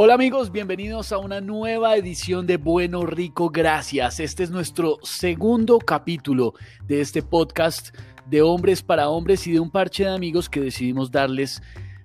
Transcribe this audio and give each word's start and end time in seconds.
Hola 0.00 0.14
amigos, 0.14 0.52
bienvenidos 0.52 1.10
a 1.10 1.18
una 1.18 1.40
nueva 1.40 1.96
edición 1.96 2.46
de 2.46 2.56
Bueno 2.56 3.04
Rico 3.04 3.50
Gracias. 3.50 4.20
Este 4.20 4.44
es 4.44 4.50
nuestro 4.52 4.98
segundo 5.02 5.80
capítulo 5.80 6.54
de 6.86 7.00
este 7.00 7.20
podcast 7.20 7.92
de 8.30 8.40
hombres 8.40 8.80
para 8.80 9.08
hombres 9.08 9.44
y 9.48 9.52
de 9.52 9.58
un 9.58 9.72
parche 9.72 10.04
de 10.04 10.10
amigos 10.10 10.48
que 10.48 10.60
decidimos 10.60 11.10
darles 11.10 11.62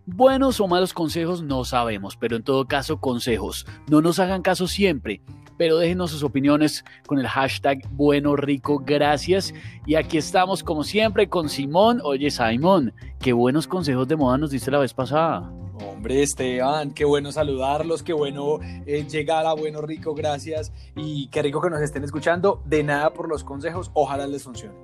buenos 0.08 0.60
o 0.60 0.68
malos 0.68 0.92
consejos, 0.92 1.44
no 1.44 1.66
sabemos, 1.66 2.18
pero 2.18 2.36
en 2.36 2.42
todo 2.42 2.68
caso 2.68 3.00
consejos. 3.00 3.68
No 3.88 4.02
nos 4.02 4.18
hagan 4.18 4.42
caso 4.42 4.68
siempre, 4.68 5.22
pero 5.58 5.78
déjenos 5.78 6.12
sus 6.12 6.24
opiniones 6.24 6.84
con 7.06 7.20
el 7.20 7.28
hashtag 7.28 7.80
Bueno 7.92 8.36
Rico 8.36 8.82
Gracias. 8.86 9.54
Y 9.86 9.96
aquí 9.96 10.18
estamos 10.18 10.64
como 10.64 10.84
siempre 10.84 11.28
con 11.30 11.50
Simón. 11.50 12.02
Oye 12.04 12.32
Simón, 12.32 12.94
qué 13.20 13.34
buenos 13.34 13.68
consejos 13.68 14.08
de 14.08 14.16
moda 14.16 14.38
nos 14.38 14.52
diste 14.52 14.72
la 14.72 14.80
vez 14.80 14.94
pasada. 14.94 15.52
Hombre, 15.82 16.22
Esteban, 16.22 16.92
qué 16.92 17.04
bueno 17.04 17.32
saludarlos, 17.32 18.04
qué 18.04 18.14
bueno 18.14 18.60
eh, 18.86 19.06
llegar 19.10 19.46
a 19.46 19.54
Bueno 19.54 19.82
Rico, 19.82 20.14
gracias. 20.14 20.72
Y 20.96 21.28
qué 21.28 21.42
rico 21.42 21.62
que 21.62 21.70
nos 21.70 21.82
estén 21.82 22.04
escuchando. 22.04 22.62
De 22.66 22.84
nada 22.84 23.14
por 23.14 23.28
los 23.28 23.44
consejos, 23.44 23.90
ojalá 23.94 24.28
les 24.28 24.44
funcione. 24.44 24.76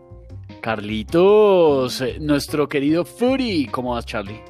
Carlitos, 0.62 2.02
eh, 2.02 2.18
nuestro 2.20 2.68
querido 2.68 3.06
Fury, 3.06 3.68
¿cómo 3.72 3.92
vas, 3.94 4.06
Charlie? 4.06 4.42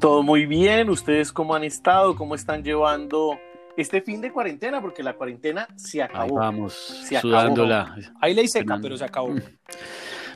Todo 0.00 0.22
muy 0.22 0.44
bien, 0.46 0.90
¿ustedes 0.90 1.32
cómo 1.32 1.54
han 1.54 1.64
estado? 1.64 2.16
¿Cómo 2.16 2.34
están 2.34 2.62
llevando 2.62 3.38
este 3.76 4.00
fin 4.02 4.20
de 4.20 4.32
cuarentena? 4.32 4.80
Porque 4.80 5.02
la 5.02 5.14
cuarentena 5.14 5.68
se 5.76 6.02
acabó. 6.02 6.22
Ahí 6.22 6.30
vamos, 6.32 6.72
sudándola. 7.20 7.96
Hay 8.20 8.34
ley 8.34 8.48
seca, 8.48 8.78
pero 8.80 8.96
se 8.96 9.04
acabó. 9.04 9.30
Mm. 9.30 9.42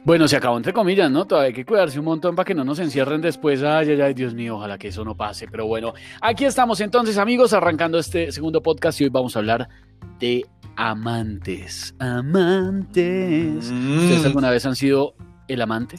Bueno, 0.03 0.27
se 0.29 0.37
acabó 0.37 0.57
entre 0.57 0.73
comillas, 0.73 1.11
¿no? 1.11 1.27
Todavía 1.27 1.49
hay 1.49 1.53
que 1.53 1.65
cuidarse 1.67 1.99
un 1.99 2.07
montón 2.07 2.35
para 2.35 2.47
que 2.47 2.55
no 2.55 2.65
nos 2.65 2.79
encierren 2.79 3.21
después. 3.21 3.63
Ay, 3.63 3.91
ay, 3.91 4.01
ay, 4.01 4.15
Dios 4.15 4.33
mío, 4.35 4.57
ojalá 4.57 4.79
que 4.79 4.89
eso 4.89 5.05
no 5.05 5.15
pase. 5.15 5.47
Pero 5.47 5.67
bueno, 5.67 5.93
aquí 6.23 6.47
estamos 6.47 6.81
entonces, 6.81 7.19
amigos, 7.19 7.53
arrancando 7.53 7.99
este 7.99 8.33
segundo 8.33 8.63
podcast 8.63 9.01
y 9.01 9.05
hoy 9.05 9.11
vamos 9.11 9.37
a 9.37 9.41
hablar 9.41 9.69
de 10.19 10.47
amantes. 10.77 11.95
Amantes. 11.99 13.71
Mm. 13.71 13.99
¿Ustedes 13.99 14.25
alguna 14.25 14.51
vez 14.51 14.65
han 14.65 14.77
sido 14.77 15.15
el 15.49 15.61
amante? 15.61 15.97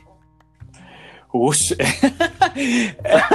Ush. 1.34 1.74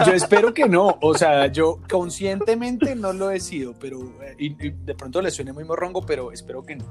yo 0.07 0.13
espero 0.13 0.53
que 0.53 0.69
no. 0.69 0.99
O 1.01 1.15
sea, 1.15 1.47
yo 1.47 1.79
conscientemente 1.91 2.95
no 2.95 3.13
lo 3.13 3.31
he 3.31 3.41
sido, 3.41 3.75
pero 3.81 4.01
eh, 4.23 4.35
y, 4.39 4.47
y 4.67 4.71
de 4.85 4.95
pronto 4.95 5.23
le 5.23 5.31
suene 5.31 5.53
muy 5.53 5.65
morrongo, 5.65 6.05
pero 6.05 6.31
espero 6.33 6.63
que 6.63 6.77
no. 6.77 6.85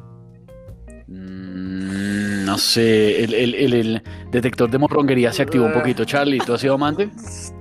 Mm, 1.08 2.46
no 2.46 2.58
sé, 2.58 3.24
el, 3.24 3.34
el- 3.34 3.56
el- 3.56 3.74
el 3.74 4.04
detector 4.32 4.70
de 4.70 4.78
morronguería 4.80 5.32
se 5.32 5.44
activó 5.44 5.66
un 5.66 5.74
poquito. 5.74 6.04
Charlie, 6.06 6.40
¿tú 6.40 6.54
has 6.54 6.62
sido 6.62 6.74
amante? 6.76 7.10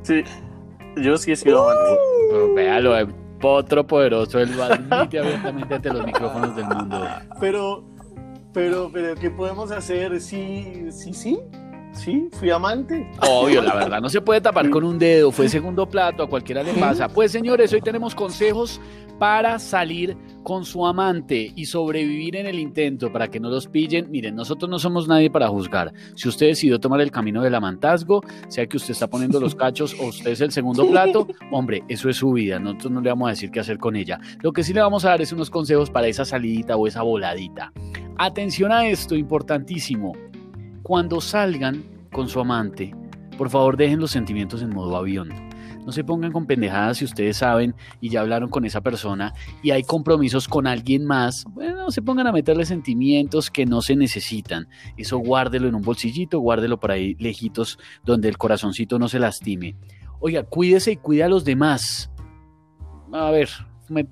Sí, 0.02 0.22
yo 0.96 1.16
sí 1.18 1.32
he 1.32 1.36
sido 1.36 1.68
amante. 1.68 2.00
Pero 2.30 2.54
véalo, 2.54 2.96
el 2.96 3.08
potro 3.40 3.86
poderoso, 3.86 4.38
él 4.40 4.56
lo 4.56 4.62
admite 4.64 5.18
abiertamente 5.18 5.74
ante 5.74 5.92
los 5.92 6.04
micrófonos 6.06 6.56
del 6.56 6.64
mundo. 6.66 7.06
Pero, 7.40 7.84
pero, 8.54 8.90
pero, 8.92 9.14
¿qué 9.16 9.30
podemos 9.30 9.70
hacer? 9.70 10.18
Sí, 10.20 10.86
sí, 10.90 11.12
sí, 11.12 11.38
sí, 11.94 12.28
fui 12.32 12.50
amante. 12.50 13.10
Obvio, 13.20 13.62
la 13.62 13.74
verdad, 13.76 14.00
no 14.00 14.08
se 14.08 14.20
puede 14.20 14.40
tapar 14.40 14.68
con 14.70 14.84
un 14.84 14.98
dedo, 14.98 15.30
fue 15.30 15.48
segundo 15.48 15.88
plato, 15.88 16.22
a 16.22 16.28
cualquiera 16.28 16.62
le 16.62 16.74
pasa. 16.74 17.08
Pues 17.08 17.32
señores, 17.32 17.72
hoy 17.72 17.80
tenemos 17.80 18.14
consejos 18.14 18.80
para 19.18 19.58
salir 19.58 20.16
con 20.42 20.64
su 20.64 20.86
amante 20.86 21.52
y 21.54 21.66
sobrevivir 21.66 22.36
en 22.36 22.46
el 22.46 22.58
intento 22.58 23.12
para 23.12 23.28
que 23.28 23.40
no 23.40 23.48
los 23.48 23.66
pillen. 23.66 24.10
Miren, 24.10 24.34
nosotros 24.34 24.68
no 24.68 24.78
somos 24.78 25.08
nadie 25.08 25.30
para 25.30 25.48
juzgar. 25.48 25.92
Si 26.16 26.28
usted 26.28 26.48
decidió 26.48 26.78
tomar 26.78 27.00
el 27.00 27.10
camino 27.10 27.42
del 27.42 27.54
amantazgo, 27.54 28.22
sea 28.48 28.66
que 28.66 28.76
usted 28.76 28.90
está 28.90 29.08
poniendo 29.08 29.40
los 29.40 29.54
cachos 29.54 29.96
o 30.00 30.08
usted 30.08 30.32
es 30.32 30.40
el 30.40 30.52
segundo 30.52 30.88
plato, 30.88 31.26
hombre, 31.50 31.82
eso 31.88 32.08
es 32.08 32.16
su 32.16 32.32
vida. 32.32 32.58
Nosotros 32.58 32.92
no 32.92 33.00
le 33.00 33.10
vamos 33.10 33.28
a 33.28 33.30
decir 33.30 33.50
qué 33.50 33.60
hacer 33.60 33.78
con 33.78 33.96
ella. 33.96 34.20
Lo 34.42 34.52
que 34.52 34.62
sí 34.62 34.72
le 34.72 34.80
vamos 34.80 35.04
a 35.04 35.10
dar 35.10 35.22
es 35.22 35.32
unos 35.32 35.50
consejos 35.50 35.90
para 35.90 36.08
esa 36.08 36.24
salidita 36.24 36.76
o 36.76 36.86
esa 36.86 37.02
voladita. 37.02 37.72
Atención 38.16 38.70
a 38.70 38.86
esto, 38.86 39.14
importantísimo. 39.14 40.12
Cuando 40.84 41.22
salgan 41.22 41.82
con 42.12 42.28
su 42.28 42.40
amante, 42.40 42.94
por 43.38 43.48
favor 43.48 43.78
dejen 43.78 44.00
los 44.00 44.10
sentimientos 44.10 44.60
en 44.60 44.68
modo 44.68 44.98
avión. 44.98 45.30
No 45.86 45.92
se 45.92 46.04
pongan 46.04 46.30
con 46.30 46.44
pendejadas 46.44 46.98
si 46.98 47.06
ustedes 47.06 47.38
saben 47.38 47.74
y 48.02 48.10
ya 48.10 48.20
hablaron 48.20 48.50
con 48.50 48.66
esa 48.66 48.82
persona 48.82 49.32
y 49.62 49.70
hay 49.70 49.82
compromisos 49.82 50.46
con 50.46 50.66
alguien 50.66 51.06
más. 51.06 51.46
Bueno, 51.54 51.76
no 51.76 51.90
se 51.90 52.02
pongan 52.02 52.26
a 52.26 52.32
meterle 52.32 52.66
sentimientos 52.66 53.50
que 53.50 53.64
no 53.64 53.80
se 53.80 53.96
necesitan. 53.96 54.68
Eso 54.98 55.16
guárdelo 55.16 55.68
en 55.68 55.74
un 55.74 55.80
bolsillito, 55.80 56.38
guárdelo 56.40 56.78
por 56.78 56.90
ahí 56.90 57.14
lejitos 57.14 57.78
donde 58.04 58.28
el 58.28 58.36
corazoncito 58.36 58.98
no 58.98 59.08
se 59.08 59.20
lastime. 59.20 59.76
Oiga, 60.20 60.42
cuídese 60.42 60.92
y 60.92 60.96
cuida 60.98 61.24
a 61.24 61.30
los 61.30 61.46
demás. 61.46 62.10
A 63.10 63.30
ver, 63.30 63.48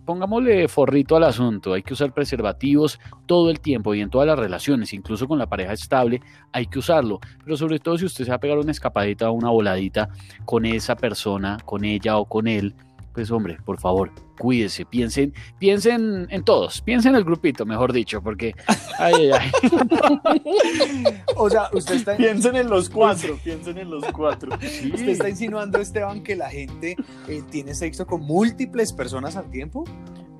pongámosle 0.04 0.68
forrito 0.68 1.16
al 1.16 1.24
asunto. 1.24 1.72
Hay 1.72 1.82
que 1.82 1.94
usar 1.94 2.12
preservativos 2.12 3.00
todo 3.26 3.50
el 3.50 3.60
tiempo 3.60 3.94
y 3.94 4.00
en 4.00 4.10
todas 4.10 4.26
las 4.26 4.38
relaciones, 4.38 4.92
incluso 4.92 5.26
con 5.26 5.38
la 5.38 5.48
pareja 5.48 5.72
estable, 5.72 6.20
hay 6.52 6.66
que 6.66 6.78
usarlo. 6.78 7.20
Pero 7.44 7.56
sobre 7.56 7.78
todo 7.78 7.98
si 7.98 8.04
usted 8.04 8.24
se 8.24 8.30
va 8.30 8.36
a 8.36 8.40
pegar 8.40 8.58
una 8.58 8.72
escapadita 8.72 9.30
o 9.30 9.32
una 9.32 9.50
voladita 9.50 10.08
con 10.44 10.66
esa 10.66 10.96
persona, 10.96 11.58
con 11.64 11.84
ella 11.84 12.16
o 12.18 12.26
con 12.26 12.46
él, 12.46 12.74
pues 13.14 13.30
hombre, 13.30 13.58
por 13.64 13.78
favor, 13.78 14.10
cuídese, 14.38 14.84
piensen, 14.86 15.34
piensen 15.58 16.26
en 16.30 16.44
todos, 16.44 16.80
piensen 16.80 17.10
en 17.12 17.16
el 17.18 17.24
grupito, 17.24 17.66
mejor 17.66 17.92
dicho, 17.92 18.22
porque 18.22 18.54
ay, 18.98 19.14
ay, 19.14 19.30
ay. 19.32 19.50
O 21.36 21.50
sea, 21.50 21.68
usted 21.72 21.96
está, 21.96 22.16
Piensen 22.16 22.56
en 22.56 22.68
los 22.70 22.88
cuatro, 22.88 23.38
piensen 23.42 23.78
en 23.78 23.90
los 23.90 24.04
cuatro. 24.12 24.50
usted 24.62 25.08
está 25.08 25.28
insinuando, 25.28 25.78
Esteban, 25.78 26.22
que 26.22 26.36
la 26.36 26.50
gente 26.50 26.96
eh, 27.28 27.42
tiene 27.50 27.74
sexo 27.74 28.06
con 28.06 28.22
múltiples 28.22 28.92
personas 28.92 29.36
al 29.36 29.50
tiempo. 29.50 29.84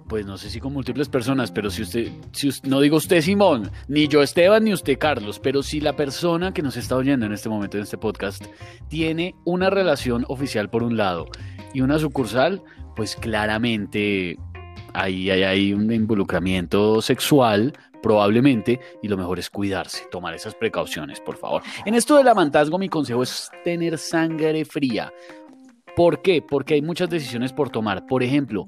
Pues 0.09 0.27
no 0.27 0.37
sé 0.37 0.51
si 0.51 0.61
con 0.61 0.75
múltiples 0.75 1.09
personas, 1.09 1.51
pero 1.51 1.71
si 1.71 1.83
usted, 1.83 2.09
si 2.33 2.49
us- 2.49 2.63
no 2.65 2.81
digo 2.81 2.99
usted 2.99 3.23
Simón, 3.23 3.71
ni 3.89 4.09
yo 4.09 4.23
Esteban, 4.23 4.63
ni 4.65 4.75
usted 4.75 4.99
Carlos, 4.99 5.39
pero 5.39 5.63
si 5.63 5.81
la 5.81 5.97
persona 5.97 6.53
que 6.53 6.61
nos 6.61 6.77
está 6.77 6.97
oyendo 6.97 7.25
en 7.25 7.33
este 7.33 7.49
momento 7.49 7.79
en 7.79 7.85
este 7.85 7.97
podcast 7.97 8.45
tiene 8.89 9.35
una 9.45 9.71
relación 9.71 10.27
oficial 10.29 10.69
por 10.69 10.83
un 10.83 10.99
lado 10.99 11.29
y 11.73 11.81
una 11.81 11.99
sucursal, 11.99 12.63
pues 12.97 13.17
claramente 13.17 14.39
ahí 14.95 15.31
hay, 15.31 15.73
un 15.73 15.91
involucramiento 15.93 17.01
sexual 17.01 17.73
probablemente 18.03 18.81
y 19.03 19.09
lo 19.09 19.17
mejor 19.17 19.39
es 19.39 19.49
cuidarse, 19.49 20.05
tomar 20.11 20.35
esas 20.35 20.55
precauciones, 20.55 21.21
por 21.21 21.37
favor. 21.37 21.63
En 21.87 21.95
esto 21.95 22.17
del 22.17 22.29
amantazgo 22.29 22.79
mi 22.79 22.89
consejo 22.89 23.23
es 23.23 23.51
tener 23.65 23.97
sangre 23.97 24.65
fría. 24.65 25.13
¿Por 25.95 26.21
qué? 26.23 26.43
Porque 26.43 26.75
hay 26.75 26.83
muchas 26.83 27.11
decisiones 27.11 27.53
por 27.53 27.71
tomar. 27.71 28.07
Por 28.07 28.23
ejemplo, 28.23 28.67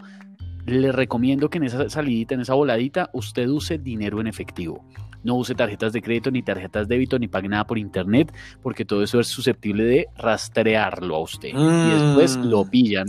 le 0.66 0.92
recomiendo 0.92 1.50
que 1.50 1.58
en 1.58 1.64
esa 1.64 1.88
salidita, 1.88 2.34
en 2.34 2.40
esa 2.40 2.54
voladita, 2.54 3.10
usted 3.12 3.48
use 3.48 3.78
dinero 3.78 4.20
en 4.20 4.26
efectivo. 4.26 4.84
No 5.24 5.34
use 5.34 5.54
tarjetas 5.54 5.92
de 5.92 6.00
crédito, 6.02 6.30
ni 6.30 6.42
tarjetas 6.42 6.86
de 6.86 6.94
débito, 6.94 7.18
ni 7.18 7.26
pague 7.28 7.48
nada 7.48 7.66
por 7.66 7.78
internet, 7.78 8.32
porque 8.62 8.84
todo 8.84 9.02
eso 9.02 9.18
es 9.18 9.26
susceptible 9.26 9.82
de 9.84 10.06
rastrearlo 10.16 11.16
a 11.16 11.20
usted. 11.20 11.48
Y 11.48 11.90
después 11.90 12.36
Mm. 12.36 12.44
lo 12.44 12.64
pillan. 12.64 13.06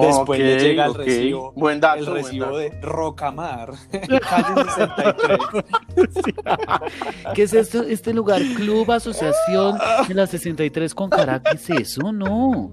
Después 0.00 0.40
le 0.40 0.58
llega 0.58 0.86
el 0.86 0.94
recibo- 0.94 1.52
Buen 1.54 1.78
dato, 1.80 1.98
el 2.00 2.04
buen 2.06 2.16
recibo 2.24 2.46
dato. 2.46 2.56
de 2.58 2.70
Rocamar, 2.82 3.72
calle 4.30 4.64
63. 4.74 5.38
¿Qué 7.34 7.42
es 7.42 7.52
esto, 7.54 7.82
este 7.82 8.12
lugar? 8.14 8.40
Club 8.56 8.90
Asociación 8.90 9.78
de 10.08 10.14
la 10.14 10.26
63 10.26 10.94
con 10.94 11.08
Caracas. 11.10 11.62
¿Qué 11.66 11.74
es 11.74 11.80
eso? 11.98 12.12
No. 12.12 12.72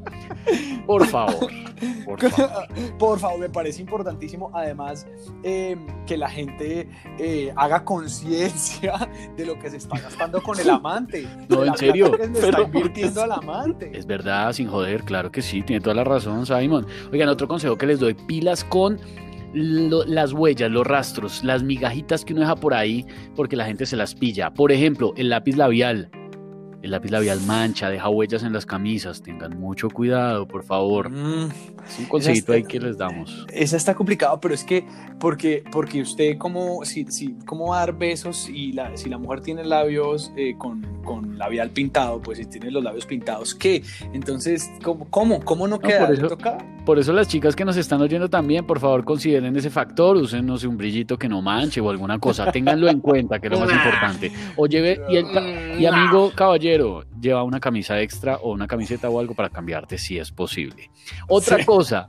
Por 0.85 1.05
favor. 1.07 1.47
Por 2.05 2.19
favor. 2.29 2.67
Por 2.99 3.19
favor, 3.19 3.39
me 3.39 3.49
parece 3.49 3.81
importantísimo, 3.81 4.51
además, 4.53 5.05
eh, 5.43 5.75
que 6.05 6.15
la 6.17 6.29
gente 6.29 6.87
eh, 7.17 7.51
haga 7.55 7.83
conciencia 7.83 8.93
de 9.37 9.45
lo 9.45 9.57
que 9.59 9.69
se 9.69 9.77
está 9.77 9.99
gastando 9.99 10.41
con 10.41 10.59
el 10.59 10.69
amante. 10.69 11.27
No, 11.49 11.63
en 11.65 11.75
serio. 11.77 12.11
que 12.11 12.27
le 12.27 12.39
está 12.39 12.61
invirtiendo 12.61 13.23
al 13.23 13.31
amante. 13.33 13.91
Es 13.93 14.05
verdad, 14.05 14.51
sin 14.53 14.67
joder, 14.67 15.03
claro 15.03 15.31
que 15.31 15.41
sí, 15.41 15.61
tiene 15.61 15.81
toda 15.81 15.95
la 15.95 16.03
razón, 16.03 16.45
Simon. 16.45 16.85
Oigan, 17.11 17.29
otro 17.29 17.47
consejo 17.47 17.77
que 17.77 17.85
les 17.87 17.99
doy, 17.99 18.13
pilas 18.13 18.63
con 18.63 18.99
lo- 19.53 20.05
las 20.05 20.33
huellas, 20.33 20.71
los 20.71 20.85
rastros, 20.87 21.43
las 21.43 21.63
migajitas 21.63 22.23
que 22.25 22.33
uno 22.33 22.41
deja 22.41 22.55
por 22.55 22.73
ahí 22.73 23.05
porque 23.35 23.55
la 23.55 23.65
gente 23.65 23.85
se 23.85 23.95
las 23.97 24.15
pilla. 24.15 24.53
Por 24.53 24.71
ejemplo, 24.71 25.13
el 25.17 25.29
lápiz 25.29 25.55
labial. 25.57 26.09
El 26.83 26.91
lápiz 26.91 27.11
labial 27.11 27.39
mancha, 27.47 27.89
deja 27.89 28.09
huellas 28.09 28.43
en 28.43 28.51
las 28.51 28.65
camisas. 28.65 29.21
Tengan 29.23 29.57
mucho 29.57 29.89
cuidado, 29.89 30.45
por 30.45 30.63
favor. 30.63 31.09
Mm, 31.09 31.45
Es 31.87 31.99
un 31.99 32.05
consejito 32.09 32.51
ahí 32.51 32.63
que 32.63 32.77
les 32.77 32.97
damos. 32.97 33.45
esa 33.53 33.77
está 33.77 33.95
complicado, 33.95 34.39
pero 34.41 34.53
es 34.53 34.65
que, 34.65 34.85
porque, 35.17 35.63
porque 35.71 36.01
usted, 36.01 36.37
como, 36.37 36.83
si, 36.83 37.05
si, 37.05 37.35
¿cómo 37.45 37.69
va 37.69 37.77
a 37.77 37.79
dar 37.85 37.97
besos 37.97 38.49
y 38.49 38.73
la, 38.73 38.95
si 38.97 39.07
la 39.09 39.17
mujer 39.17 39.39
tiene 39.39 39.63
labios 39.63 40.33
eh, 40.35 40.55
con, 40.57 40.81
con 41.05 41.37
labial 41.37 41.69
pintado, 41.69 42.21
pues 42.21 42.37
si 42.37 42.45
tiene 42.45 42.69
los 42.69 42.83
labios 42.83 43.05
pintados, 43.05 43.55
¿qué? 43.55 43.81
Entonces, 44.11 44.69
¿cómo, 44.83 45.07
cómo, 45.09 45.39
cómo 45.39 45.67
no 45.69 45.79
queda? 45.79 45.99
por 46.01 46.09
¿Le 46.09 46.15
eso- 46.17 46.27
toca? 46.27 46.57
Por 46.85 46.99
eso 46.99 47.13
las 47.13 47.29
chicas 47.29 47.55
que 47.55 47.63
nos 47.63 47.77
están 47.77 48.01
oyendo 48.01 48.29
también, 48.29 48.65
por 48.67 48.77
favor, 48.77 49.05
consideren 49.05 49.55
ese 49.55 49.69
factor, 49.69 50.17
usen 50.17 50.45
no 50.45 50.57
sé, 50.57 50.67
un 50.67 50.75
brillito 50.75 51.17
que 51.17 51.29
no 51.29 51.41
manche 51.41 51.79
o 51.79 51.89
alguna 51.89 52.19
cosa, 52.19 52.45
ténganlo 52.51 52.89
en 52.89 52.99
cuenta, 52.99 53.39
que 53.39 53.47
es 53.47 53.53
lo 53.53 53.59
más 53.61 53.71
importante. 53.71 54.33
O 54.57 54.67
lleve, 54.67 54.99
y, 55.07 55.15
el 55.15 55.31
ca- 55.31 55.77
y 55.79 55.85
amigo 55.85 56.31
caballero, 56.35 57.05
lleva 57.21 57.43
una 57.43 57.61
camisa 57.61 58.01
extra 58.01 58.35
o 58.37 58.51
una 58.51 58.67
camiseta 58.67 59.09
o 59.09 59.17
algo 59.17 59.33
para 59.33 59.49
cambiarte 59.49 59.97
si 59.97 60.17
es 60.19 60.29
posible. 60.31 60.89
Otra 61.29 61.59
Sí. 61.59 61.63
cosa, 61.65 62.05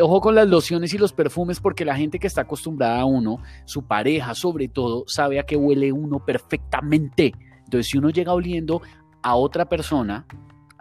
ojo 0.00 0.22
con 0.22 0.34
las 0.36 0.48
lociones 0.48 0.94
y 0.94 0.98
los 0.98 1.12
perfumes 1.12 1.60
porque 1.60 1.84
la 1.84 1.94
gente 1.94 2.18
que 2.18 2.28
está 2.28 2.40
acostumbrada 2.40 2.98
a 3.00 3.04
uno, 3.04 3.42
su 3.66 3.82
pareja 3.86 4.34
sobre 4.34 4.68
todo, 4.68 5.04
sabe 5.06 5.38
a 5.38 5.42
qué 5.42 5.54
huele 5.56 5.92
uno 5.92 6.24
perfectamente. 6.24 7.34
Entonces, 7.64 7.88
si 7.88 7.98
uno 7.98 8.08
llega 8.08 8.32
oliendo 8.32 8.80
a 9.22 9.34
otra 9.36 9.66
persona, 9.68 10.24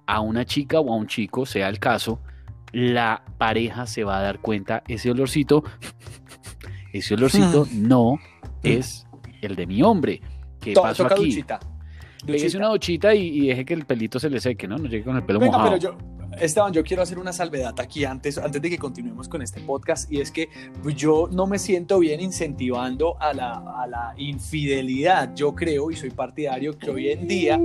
a 0.06 0.22
una 0.22 0.46
chica 0.46 0.80
o 0.80 0.94
a 0.94 0.96
un 0.96 1.08
chico, 1.08 1.46
sea 1.46 1.68
el 1.68 1.78
caso, 1.78 2.22
la 2.72 3.24
pareja 3.38 3.86
se 3.86 4.04
va 4.04 4.20
a 4.20 4.22
dar 4.22 4.40
cuenta, 4.40 4.84
ese 4.88 5.12
olorcito, 5.12 5.64
ese 6.94 7.14
olorcito 7.14 7.66
Mm. 7.72 7.88
no 7.88 8.20
es 8.64 9.06
el 9.42 9.56
de 9.56 9.66
mi 9.68 9.82
hombre. 9.82 10.22
¿Qué 10.60 10.74
To- 10.74 10.82
pasó 10.84 11.06
aquí? 11.06 11.26
duchita. 11.26 11.60
Pégese 12.26 12.46
Duchita. 12.46 12.58
una 12.60 12.68
duchita 12.70 13.16
y, 13.16 13.28
y 13.30 13.48
deje 13.48 13.66
que 13.66 13.74
el 13.74 13.86
pelito 13.86 14.20
se 14.20 14.30
le 14.30 14.40
seque, 14.40 14.68
¿no? 14.68 14.78
No 14.78 14.86
llegue 14.88 15.04
con 15.04 15.16
el 15.16 15.24
pelo 15.24 15.40
Venga, 15.40 15.58
mojado. 15.58 15.80
pero 15.80 15.82
yo, 15.82 15.98
Esteban, 16.40 16.74
yo 16.74 16.84
quiero 16.84 17.04
hacer 17.04 17.20
una 17.20 17.34
salvedad 17.34 17.74
aquí 17.80 18.06
antes, 18.06 18.38
antes 18.38 18.62
de 18.62 18.70
que 18.70 18.78
continuemos 18.78 19.28
con 19.28 19.42
este 19.42 19.62
podcast 19.62 20.12
y 20.12 20.22
es 20.22 20.32
que 20.32 20.50
yo 20.96 21.28
no 21.32 21.46
me 21.46 21.60
siento 21.60 22.00
bien 22.00 22.22
incentivando 22.22 23.22
a 23.22 23.34
la, 23.34 23.64
a 23.82 23.88
la 23.88 24.14
infidelidad. 24.18 25.34
Yo 25.36 25.54
creo 25.54 25.92
y 25.92 25.96
soy 25.96 26.10
partidario 26.10 26.78
que 26.78 26.90
hoy 26.90 27.10
en 27.10 27.28
día 27.28 27.60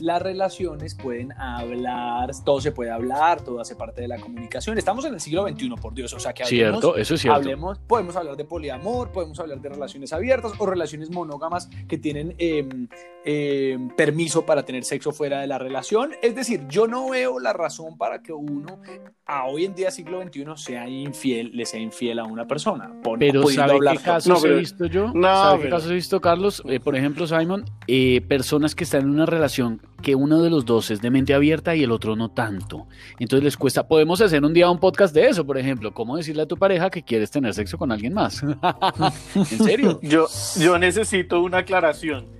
las 0.00 0.22
relaciones 0.22 0.94
pueden 0.94 1.32
hablar, 1.32 2.30
todo 2.44 2.60
se 2.60 2.72
puede 2.72 2.90
hablar, 2.90 3.42
todo 3.42 3.60
hace 3.60 3.74
parte 3.74 4.02
de 4.02 4.08
la 4.08 4.20
comunicación. 4.20 4.76
Estamos 4.78 5.04
en 5.04 5.14
el 5.14 5.20
siglo 5.20 5.48
XXI, 5.48 5.70
por 5.80 5.94
Dios, 5.94 6.12
o 6.12 6.20
sea 6.20 6.32
que 6.32 6.42
hablemos, 6.42 6.80
Cierto, 6.80 6.96
eso 6.96 7.14
es 7.14 7.20
cierto. 7.20 7.36
hablemos, 7.36 7.78
podemos 7.78 8.16
hablar 8.16 8.36
de 8.36 8.44
poliamor, 8.44 9.12
podemos 9.12 9.38
hablar 9.40 9.60
de 9.60 9.68
relaciones 9.68 10.12
abiertas 10.12 10.52
o 10.58 10.66
relaciones 10.66 11.10
monógamas 11.10 11.68
que 11.88 11.98
tienen 11.98 12.34
eh, 12.38 12.68
eh, 13.24 13.78
permiso 13.96 14.44
para 14.44 14.64
tener 14.64 14.84
sexo 14.84 15.12
fuera 15.12 15.40
de 15.40 15.46
la 15.46 15.58
relación. 15.58 16.12
Es 16.22 16.34
decir, 16.34 16.66
yo 16.68 16.86
no 16.86 17.08
veo 17.10 17.38
la 17.38 17.52
razón 17.52 17.96
para 17.96 18.09
que 18.18 18.32
uno 18.32 18.80
a 19.26 19.46
hoy 19.46 19.64
en 19.64 19.74
día 19.74 19.90
siglo 19.92 20.20
XXI 20.22 20.44
sea 20.56 20.88
infiel, 20.88 21.52
le 21.54 21.64
sea 21.64 21.78
infiel 21.80 22.18
a 22.18 22.24
una 22.24 22.46
persona. 22.46 22.90
Pon- 23.02 23.18
Pero 23.20 23.42
pudiendo 23.42 23.62
¿sabe 23.62 23.72
hablar 23.76 23.96
qué 23.98 24.02
casos 24.04 24.26
No, 24.34 24.42
pero- 24.42 24.56
he 24.56 24.58
visto 24.58 24.86
yo? 24.86 25.12
No, 25.14 25.22
¿Sabe 25.28 25.56
qué 25.58 25.62
pero- 25.64 25.76
casos 25.76 25.90
he 25.90 25.94
visto, 25.94 26.20
Carlos? 26.20 26.62
Eh, 26.66 26.80
por 26.80 26.96
ejemplo, 26.96 27.26
Simon, 27.26 27.64
eh, 27.86 28.20
personas 28.28 28.74
que 28.74 28.84
están 28.84 29.02
en 29.02 29.10
una 29.10 29.26
relación 29.26 29.80
que 30.02 30.14
uno 30.14 30.42
de 30.42 30.50
los 30.50 30.64
dos 30.64 30.90
es 30.90 31.00
de 31.00 31.10
mente 31.10 31.32
abierta 31.34 31.76
y 31.76 31.82
el 31.84 31.92
otro 31.92 32.16
no 32.16 32.30
tanto. 32.30 32.88
Entonces 33.18 33.44
les 33.44 33.56
cuesta, 33.56 33.86
podemos 33.86 34.20
hacer 34.20 34.42
un 34.44 34.52
día 34.54 34.68
un 34.70 34.78
podcast 34.80 35.14
de 35.14 35.28
eso, 35.28 35.46
por 35.46 35.58
ejemplo, 35.58 35.92
cómo 35.94 36.16
decirle 36.16 36.42
a 36.42 36.46
tu 36.46 36.56
pareja 36.56 36.90
que 36.90 37.02
quieres 37.02 37.30
tener 37.30 37.54
sexo 37.54 37.78
con 37.78 37.92
alguien 37.92 38.14
más. 38.14 38.42
¿En 39.34 39.44
serio? 39.44 40.00
Yo, 40.02 40.26
yo 40.58 40.78
necesito 40.78 41.40
una 41.42 41.58
aclaración. 41.58 42.39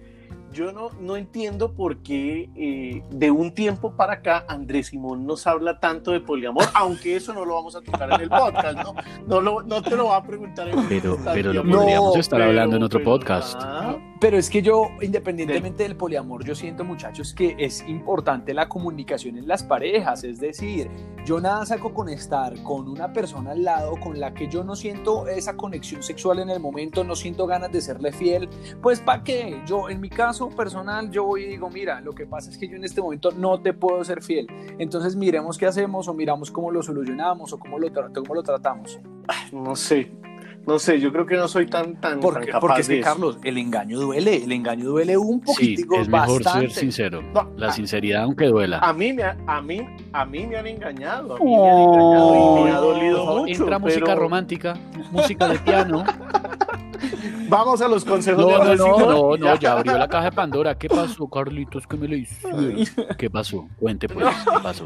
Yo 0.53 0.73
no, 0.73 0.91
no 1.01 1.17
entiendo 1.17 1.73
por 1.75 1.99
qué 1.99 2.51
eh, 2.57 3.03
de 3.11 3.31
un 3.31 3.53
tiempo 3.55 3.93
para 3.93 4.15
acá 4.15 4.45
Andrés 4.49 4.89
Simón 4.89 5.25
nos 5.27 5.47
habla 5.47 5.79
tanto 5.79 6.11
de 6.11 6.21
poliamor, 6.21 6.65
aunque 6.75 7.17
eso 7.17 7.33
no 7.33 7.45
lo 7.45 7.55
vamos 7.55 7.77
a 7.77 7.81
tocar 7.81 8.13
en 8.13 8.21
el 8.23 8.29
podcast, 8.29 8.77
¿no? 8.79 8.95
No, 9.27 9.41
lo- 9.41 9.63
no 9.63 9.81
te 9.81 9.95
lo 9.97 10.07
va 10.07 10.17
a 10.17 10.23
preguntar 10.25 10.69
en 10.69 10.89
Pero, 10.89 11.15
esta 11.15 11.33
pero 11.33 11.53
lo 11.53 11.63
podríamos 11.65 12.17
estar 12.17 12.39
pero- 12.39 12.51
hablando 12.51 12.77
en 12.77 12.83
otro 12.83 12.99
pero 12.99 13.11
podcast. 13.11 13.59
nada. 13.61 13.99
Pero 14.21 14.37
es 14.37 14.51
que 14.51 14.61
yo, 14.61 14.89
independientemente 15.01 15.83
del 15.83 15.97
poliamor, 15.97 16.45
yo 16.45 16.55
siento, 16.55 16.85
muchachos, 16.85 17.33
que 17.33 17.57
es 17.59 17.83
importante 17.89 18.53
la 18.53 18.69
comunicación 18.69 19.39
en 19.39 19.49
las 19.49 19.63
parejas. 19.63 20.25
Es 20.25 20.39
decir, 20.39 20.91
yo 21.25 21.41
nada 21.41 21.65
saco 21.65 21.95
con 21.95 22.11
estar 22.11 22.63
con 22.63 22.87
una 22.87 23.15
persona 23.15 23.53
al 23.53 23.65
lado 23.65 23.95
con 23.99 24.21
la 24.21 24.35
que 24.35 24.47
yo 24.47 24.63
no 24.63 24.77
siento 24.77 25.27
esa 25.27 25.57
conexión 25.57 26.03
sexual 26.03 26.39
en 26.41 26.51
el 26.51 26.61
momento, 26.61 27.03
no 27.03 27.17
siento 27.17 27.47
ganas 27.47 27.73
de 27.73 27.81
serle 27.81 28.13
fiel. 28.13 28.47
Pues, 28.83 29.01
¿para 29.01 29.23
qué? 29.25 29.63
Yo, 29.67 29.89
en 29.89 30.03
mi 30.03 30.11
caso 30.11 30.40
personal, 30.49 31.11
yo 31.11 31.25
voy 31.25 31.45
y 31.45 31.49
digo, 31.49 31.69
mira, 31.71 32.01
lo 32.01 32.13
que 32.13 32.27
pasa 32.27 32.51
es 32.51 32.59
que 32.59 32.69
yo 32.69 32.77
en 32.77 32.85
este 32.85 33.01
momento 33.01 33.31
no 33.33 33.61
te 33.61 33.73
puedo 33.73 34.03
ser 34.05 34.23
fiel. 34.23 34.47
Entonces, 34.79 35.17
miremos 35.17 35.59
qué 35.59 35.67
hacemos 35.67 36.09
o 36.09 36.15
miramos 36.15 36.51
cómo 36.51 36.71
lo 36.71 36.83
solucionamos 36.83 37.53
o 37.53 37.59
cómo 37.59 37.79
lo, 37.79 37.93
cómo 37.93 38.35
lo 38.35 38.43
tratamos. 38.43 38.99
No 39.53 39.77
sé, 39.77 40.11
no 40.67 40.79
sé, 40.79 41.01
yo 41.01 41.11
creo 41.13 41.27
que 41.27 41.37
no 41.37 41.49
soy 41.49 41.67
tan, 41.67 42.01
tan, 42.01 42.21
Porque, 42.21 42.41
tan 42.43 42.47
capaz 42.49 42.61
porque 42.61 42.81
es 42.83 42.89
de 42.89 43.01
eso. 43.01 43.09
Carlos, 43.09 43.39
el 43.43 43.59
engaño 43.59 43.99
duele, 43.99 44.45
el 44.45 44.53
engaño 44.53 44.85
duele 44.91 45.17
un 45.17 45.41
Sí, 45.41 45.45
poquitico, 45.47 45.97
es 45.97 46.09
mejor 46.09 46.43
bastante. 46.45 46.69
ser 46.71 46.79
sincero. 46.81 47.23
No, 47.35 47.51
La 47.57 47.69
a- 47.69 47.73
sinceridad, 47.73 48.23
aunque 48.23 48.47
duela. 48.47 48.79
A 48.79 48.93
mí, 48.93 49.13
me, 49.13 49.23
ha- 49.25 49.37
a, 49.47 49.61
mí, 49.63 49.81
a 50.13 50.25
mí 50.25 50.47
me 50.47 50.57
han 50.57 50.67
engañado, 50.67 51.37
a 51.37 51.39
mí 51.39 51.57
me 51.57 51.69
han 51.71 51.79
engañado 51.79 52.35
y 52.35 52.63
me 52.65 52.71
ha 52.71 52.77
dolido 52.79 53.25
favor, 53.25 53.41
mucho. 53.49 53.63
Entra 53.63 53.79
música 53.79 54.15
romántica, 54.15 54.75
música 55.11 55.49
de 55.49 55.59
piano. 55.59 56.05
Vamos 57.49 57.81
a 57.83 57.89
los 57.89 58.05
consejos 58.05 58.41
No, 58.47 58.65
de 58.65 58.77
no, 58.77 58.87
no, 58.87 58.99
no, 58.99 59.37
no, 59.37 59.55
ya 59.57 59.73
abrió 59.73 59.99
la 59.99 60.07
caja 60.07 60.27
de 60.27 60.33
Pandora. 60.33 60.77
¿Qué 60.79 60.89
pasó, 60.89 61.27
Carlitos? 61.29 61.85
¿Qué 61.87 61.97
me 61.97 62.07
le 62.07 62.19
hizo? 62.19 62.49
¿Qué 63.19 63.29
pasó? 63.29 63.67
Cuente, 63.79 64.09
pues, 64.09 64.27
¿qué 64.29 64.61
pasó? 64.63 64.85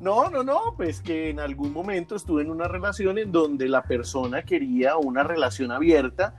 No, 0.00 0.30
no, 0.30 0.42
no, 0.42 0.74
pues 0.76 1.00
que 1.00 1.30
en 1.30 1.40
algún 1.40 1.72
momento 1.72 2.14
estuve 2.16 2.42
en 2.42 2.50
una 2.50 2.68
relación 2.68 3.18
en 3.18 3.32
donde 3.32 3.68
la 3.68 3.82
persona 3.82 4.42
quería 4.42 4.96
una 4.96 5.22
relación 5.22 5.70
abierta 5.72 6.34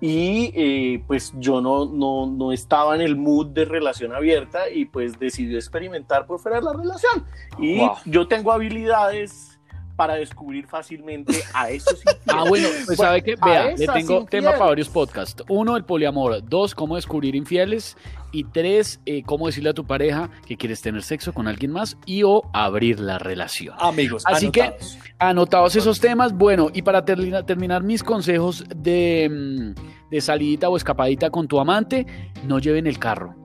y 0.00 0.52
eh, 0.54 1.02
pues 1.06 1.32
yo 1.38 1.60
no, 1.60 1.86
no, 1.86 2.26
no 2.26 2.52
estaba 2.52 2.94
en 2.94 3.00
el 3.00 3.16
mood 3.16 3.46
de 3.48 3.64
relación 3.64 4.12
abierta 4.12 4.68
y 4.68 4.84
pues 4.86 5.18
decidió 5.18 5.56
experimentar 5.56 6.26
por 6.26 6.40
fuera 6.40 6.58
de 6.58 6.64
la 6.64 6.72
relación. 6.72 7.24
Y 7.58 7.78
Wow. 7.78 7.92
yo 8.04 8.26
tengo 8.28 8.52
habilidades 8.52 9.53
para 9.96 10.14
descubrir 10.14 10.66
fácilmente 10.66 11.34
a 11.54 11.70
esos 11.70 12.02
Ah, 12.26 12.44
bueno, 12.48 12.68
pues 12.86 12.98
sabe 12.98 13.22
que, 13.22 13.36
vea, 13.36 13.66
le 13.72 13.74
tengo 13.86 13.92
infieles. 14.22 14.30
tema 14.30 14.50
para 14.52 14.66
varios 14.66 14.88
podcasts. 14.88 15.42
Uno, 15.48 15.76
el 15.76 15.84
poliamor. 15.84 16.42
Dos, 16.48 16.74
cómo 16.74 16.96
descubrir 16.96 17.34
infieles. 17.36 17.96
Y 18.32 18.42
tres, 18.44 19.00
eh, 19.06 19.22
cómo 19.22 19.46
decirle 19.46 19.70
a 19.70 19.74
tu 19.74 19.86
pareja 19.86 20.28
que 20.46 20.56
quieres 20.56 20.82
tener 20.82 21.02
sexo 21.04 21.32
con 21.32 21.46
alguien 21.46 21.70
más 21.70 21.96
y 22.04 22.24
o 22.24 22.42
abrir 22.52 22.98
la 22.98 23.18
relación. 23.20 23.76
Amigos, 23.78 24.24
Así 24.26 24.50
que- 24.50 24.74
anotados. 25.20 25.76
Esos 25.76 26.00
temas. 26.00 26.32
Bueno, 26.32 26.70
y 26.74 26.82
para 26.82 27.04
termina- 27.04 27.46
terminar 27.46 27.84
mis 27.84 28.02
consejos 28.02 28.64
de, 28.74 29.28
mm, 29.76 30.10
de 30.10 30.20
salidita 30.20 30.68
o 30.68 30.76
escapadita 30.76 31.30
con 31.30 31.46
tu 31.46 31.60
amante, 31.60 32.06
no 32.44 32.58
lleven 32.58 32.88
el 32.88 32.98
carro. 32.98 33.36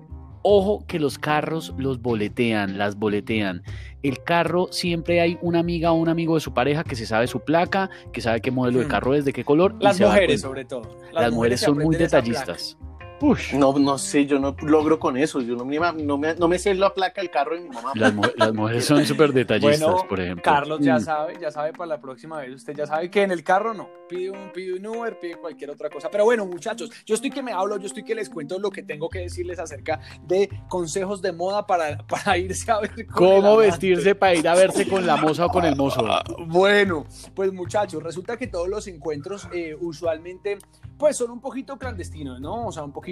Ojo 0.42 0.86
que 0.88 1.00
los 1.00 1.18
carros 1.18 1.74
los 1.78 2.02
boletean, 2.02 2.78
las 2.78 2.96
boletean. 2.96 3.64
El 4.04 4.24
carro 4.24 4.68
siempre 4.72 5.20
hay 5.20 5.38
una 5.42 5.60
amiga 5.60 5.92
o 5.92 5.96
un 5.96 6.10
amigo 6.10 6.36
de 6.36 6.42
su 6.42 6.54
pareja 6.54 6.84
que 6.84 6.96
se 6.96 7.06
sabe 7.06 7.28
su 7.28 7.42
placa, 7.42 7.90
que 8.14 8.22
sabe 8.22 8.42
qué 8.42 8.52
modelo 8.52 8.80
de 8.80 8.88
carro 8.88 9.14
es, 9.14 9.26
de 9.26 9.34
qué 9.34 9.44
color. 9.44 9.76
Las 9.80 10.00
mujeres, 10.00 10.42
sobre 10.42 10.66
todo. 10.66 10.98
Las, 11.12 11.34
mujeres 11.34 11.60
son 11.60 11.78
muy 11.78 11.96
aprenden 11.96 12.89
detallistas. 13.20 13.60
No, 13.60 13.78
no 13.80 13.98
sé, 13.98 14.26
yo 14.26 14.40
no 14.40 14.56
logro 14.62 15.00
con 15.00 15.18
eso. 15.18 15.42
Yo 15.42 15.56
no 15.56 15.66
me, 15.66 15.78
no 16.04 16.18
me, 16.18 16.36
no 16.36 16.48
me 16.48 16.58
sé 16.60 16.74
la 16.74 16.94
placa 16.94 17.22
del 17.22 17.30
carro 17.30 17.56
de 17.56 17.62
mi 17.62 17.70
mamá. 17.70 17.92
Las, 17.96 18.14
mu- 18.14 18.24
las 18.36 18.54
mujeres 18.54 18.86
son 18.86 19.06
súper 19.06 19.34
detallistas, 19.34 19.80
Bueno, 19.82 20.06
por 20.08 20.20
ejemplo. 20.20 20.44
Carlos 20.44 20.80
ya 20.82 20.98
Mm. 20.98 21.02
sabe, 21.02 21.38
ya 21.42 21.52
sabe 21.52 21.74
para 21.74 21.88
la 21.88 22.02
próxima 22.02 22.38
vez. 22.40 22.54
Usted 22.56 22.76
ya 22.76 22.88
sabe 22.88 23.10
que 23.10 23.22
en 23.24 23.32
el 23.32 23.44
carro 23.44 23.74
no. 23.74 23.90
Pide 24.08 24.32
un, 24.32 24.52
pide 24.52 24.74
un 24.80 24.86
Uber, 24.88 25.20
pide 25.20 25.36
cualquier 25.38 25.70
otra 25.70 25.90
cosa. 25.90 26.10
Pero 26.10 26.26
bueno, 26.26 26.46
muchachos, 26.46 26.90
yo 27.06 27.16
estoy 27.16 27.30
que 27.30 27.44
me 27.44 27.52
hablo, 27.52 27.78
yo 27.78 27.86
estoy 27.88 28.04
que 28.04 28.16
les 28.16 28.30
cuento 28.30 28.58
lo 28.58 28.72
que 28.72 28.82
tengo 28.84 29.08
que 29.10 29.20
decirles 29.20 29.60
acerca 29.60 30.00
de 30.24 30.50
consejos 30.68 31.22
de 31.22 31.32
moda 31.32 31.68
para, 31.68 31.98
para 32.08 32.38
irse 32.38 32.72
a 32.72 32.80
ver. 32.80 33.06
con 33.08 33.28
¿Cómo 33.42 33.58
vestirse 33.58 34.16
para 34.16 34.36
ir 34.36 34.48
a 34.48 34.56
verse 34.56 34.88
con 34.88 35.06
la 35.06 35.16
moza 35.18 35.46
o 35.46 35.50
con 35.50 35.66
el 35.66 35.76
mozo? 35.76 36.04
Bueno, 36.48 37.06
pues 37.36 37.52
muchachos, 37.54 38.02
resulta 38.02 38.36
que 38.38 38.48
todos 38.48 38.68
los 38.68 38.88
encuentros 38.88 39.48
eh, 39.54 39.76
usualmente 39.80 40.58
pues 40.98 41.16
son 41.16 41.32
un 41.32 41.40
poquito 41.40 41.78
clandestinos, 41.78 42.42
¿no? 42.42 42.68
O 42.68 42.72
sea, 42.74 42.84
un 42.84 42.92
poquito, 42.92 43.09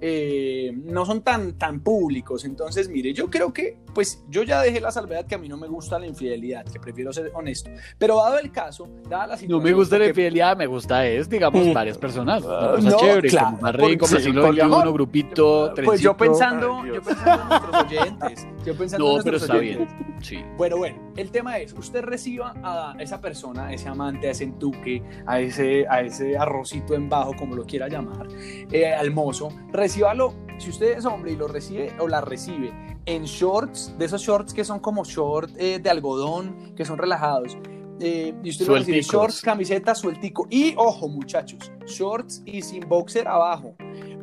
eh, 0.00 0.72
no 0.84 1.04
son 1.06 1.22
tan, 1.22 1.52
tan 1.58 1.80
públicos. 1.80 2.44
Entonces, 2.44 2.88
mire, 2.88 3.12
yo 3.12 3.28
creo 3.30 3.52
que, 3.52 3.78
pues 3.94 4.22
yo 4.28 4.42
ya 4.42 4.60
dejé 4.62 4.80
la 4.80 4.90
salvedad 4.90 5.26
que 5.26 5.34
a 5.34 5.38
mí 5.38 5.48
no 5.48 5.56
me 5.56 5.66
gusta 5.68 5.98
la 5.98 6.06
infidelidad, 6.06 6.64
que 6.66 6.78
prefiero 6.80 7.12
ser 7.12 7.30
honesto. 7.34 7.70
Pero 7.98 8.16
dado 8.16 8.38
el 8.38 8.50
caso, 8.52 8.88
dada 9.08 9.26
la 9.28 9.32
No 9.34 9.38
situación... 9.38 9.62
me 9.64 9.72
gusta 9.72 9.98
la 9.98 10.06
infidelidad, 10.06 10.56
me 10.56 10.66
gusta 10.66 11.06
es, 11.06 11.28
digamos, 11.28 11.66
Mm. 11.66 11.72
varias 11.72 11.98
personas. 11.98 12.44
Una 12.44 12.54
Ah, 12.58 12.72
cosa 12.76 12.90
no, 12.90 12.96
chévere, 12.98 13.28
claro, 13.28 13.46
como 13.50 13.62
más 13.62 13.74
rico, 13.76 14.06
más 14.10 14.22
siglo. 14.22 14.52
XXI, 14.52 14.92
grupito, 14.92 15.72
Pues 15.84 16.00
yo 16.00 16.14
trencito. 16.14 16.16
pensando, 16.16 16.80
Ay, 16.82 16.88
yo 16.94 17.02
pensando 17.02 17.42
en 17.42 17.48
nuestros 17.48 17.84
oyentes. 17.84 18.46
Yo 18.64 18.74
pensando 18.76 19.06
en 19.10 19.16
No, 19.16 19.22
pero 19.22 19.38
nuestros 19.38 19.42
está 19.42 19.56
oyentes. 19.56 19.88
bien. 19.98 20.22
Sí. 20.22 20.38
Bueno, 20.56 20.76
bueno, 20.78 21.07
el 21.18 21.32
tema 21.32 21.58
es, 21.58 21.72
usted 21.72 22.02
reciba 22.02 22.54
a 22.62 22.94
esa 23.00 23.20
persona, 23.20 23.66
a 23.66 23.72
ese 23.72 23.88
amante, 23.88 24.28
a 24.28 24.30
ese 24.30 24.44
entuque, 24.44 25.02
a 25.26 25.40
ese, 25.40 25.84
a 25.88 26.00
ese 26.00 26.38
arrocito 26.38 26.94
en 26.94 27.08
bajo, 27.08 27.34
como 27.36 27.56
lo 27.56 27.64
quiera 27.66 27.88
llamar, 27.88 28.28
eh, 28.70 28.94
al 28.94 29.10
mozo, 29.10 29.48
recíbalo, 29.72 30.32
si 30.58 30.70
usted 30.70 30.96
es 30.96 31.04
hombre 31.04 31.32
y 31.32 31.36
lo 31.36 31.48
recibe 31.48 31.92
o 31.98 32.06
la 32.06 32.20
recibe 32.20 32.72
en 33.04 33.24
shorts, 33.24 33.96
de 33.98 34.04
esos 34.04 34.22
shorts 34.22 34.54
que 34.54 34.64
son 34.64 34.78
como 34.78 35.04
shorts 35.04 35.54
eh, 35.58 35.80
de 35.82 35.90
algodón, 35.90 36.74
que 36.76 36.84
son 36.84 36.98
relajados, 36.98 37.58
eh, 38.00 38.32
y 38.44 38.50
usted 38.50 38.68
lo 38.68 38.76
recibe 38.76 39.02
shorts, 39.02 39.40
camiseta, 39.40 39.96
sueltico, 39.96 40.46
y 40.48 40.74
ojo 40.76 41.08
muchachos, 41.08 41.72
shorts 41.84 42.42
y 42.46 42.62
sin 42.62 42.88
boxer 42.88 43.26
abajo. 43.26 43.74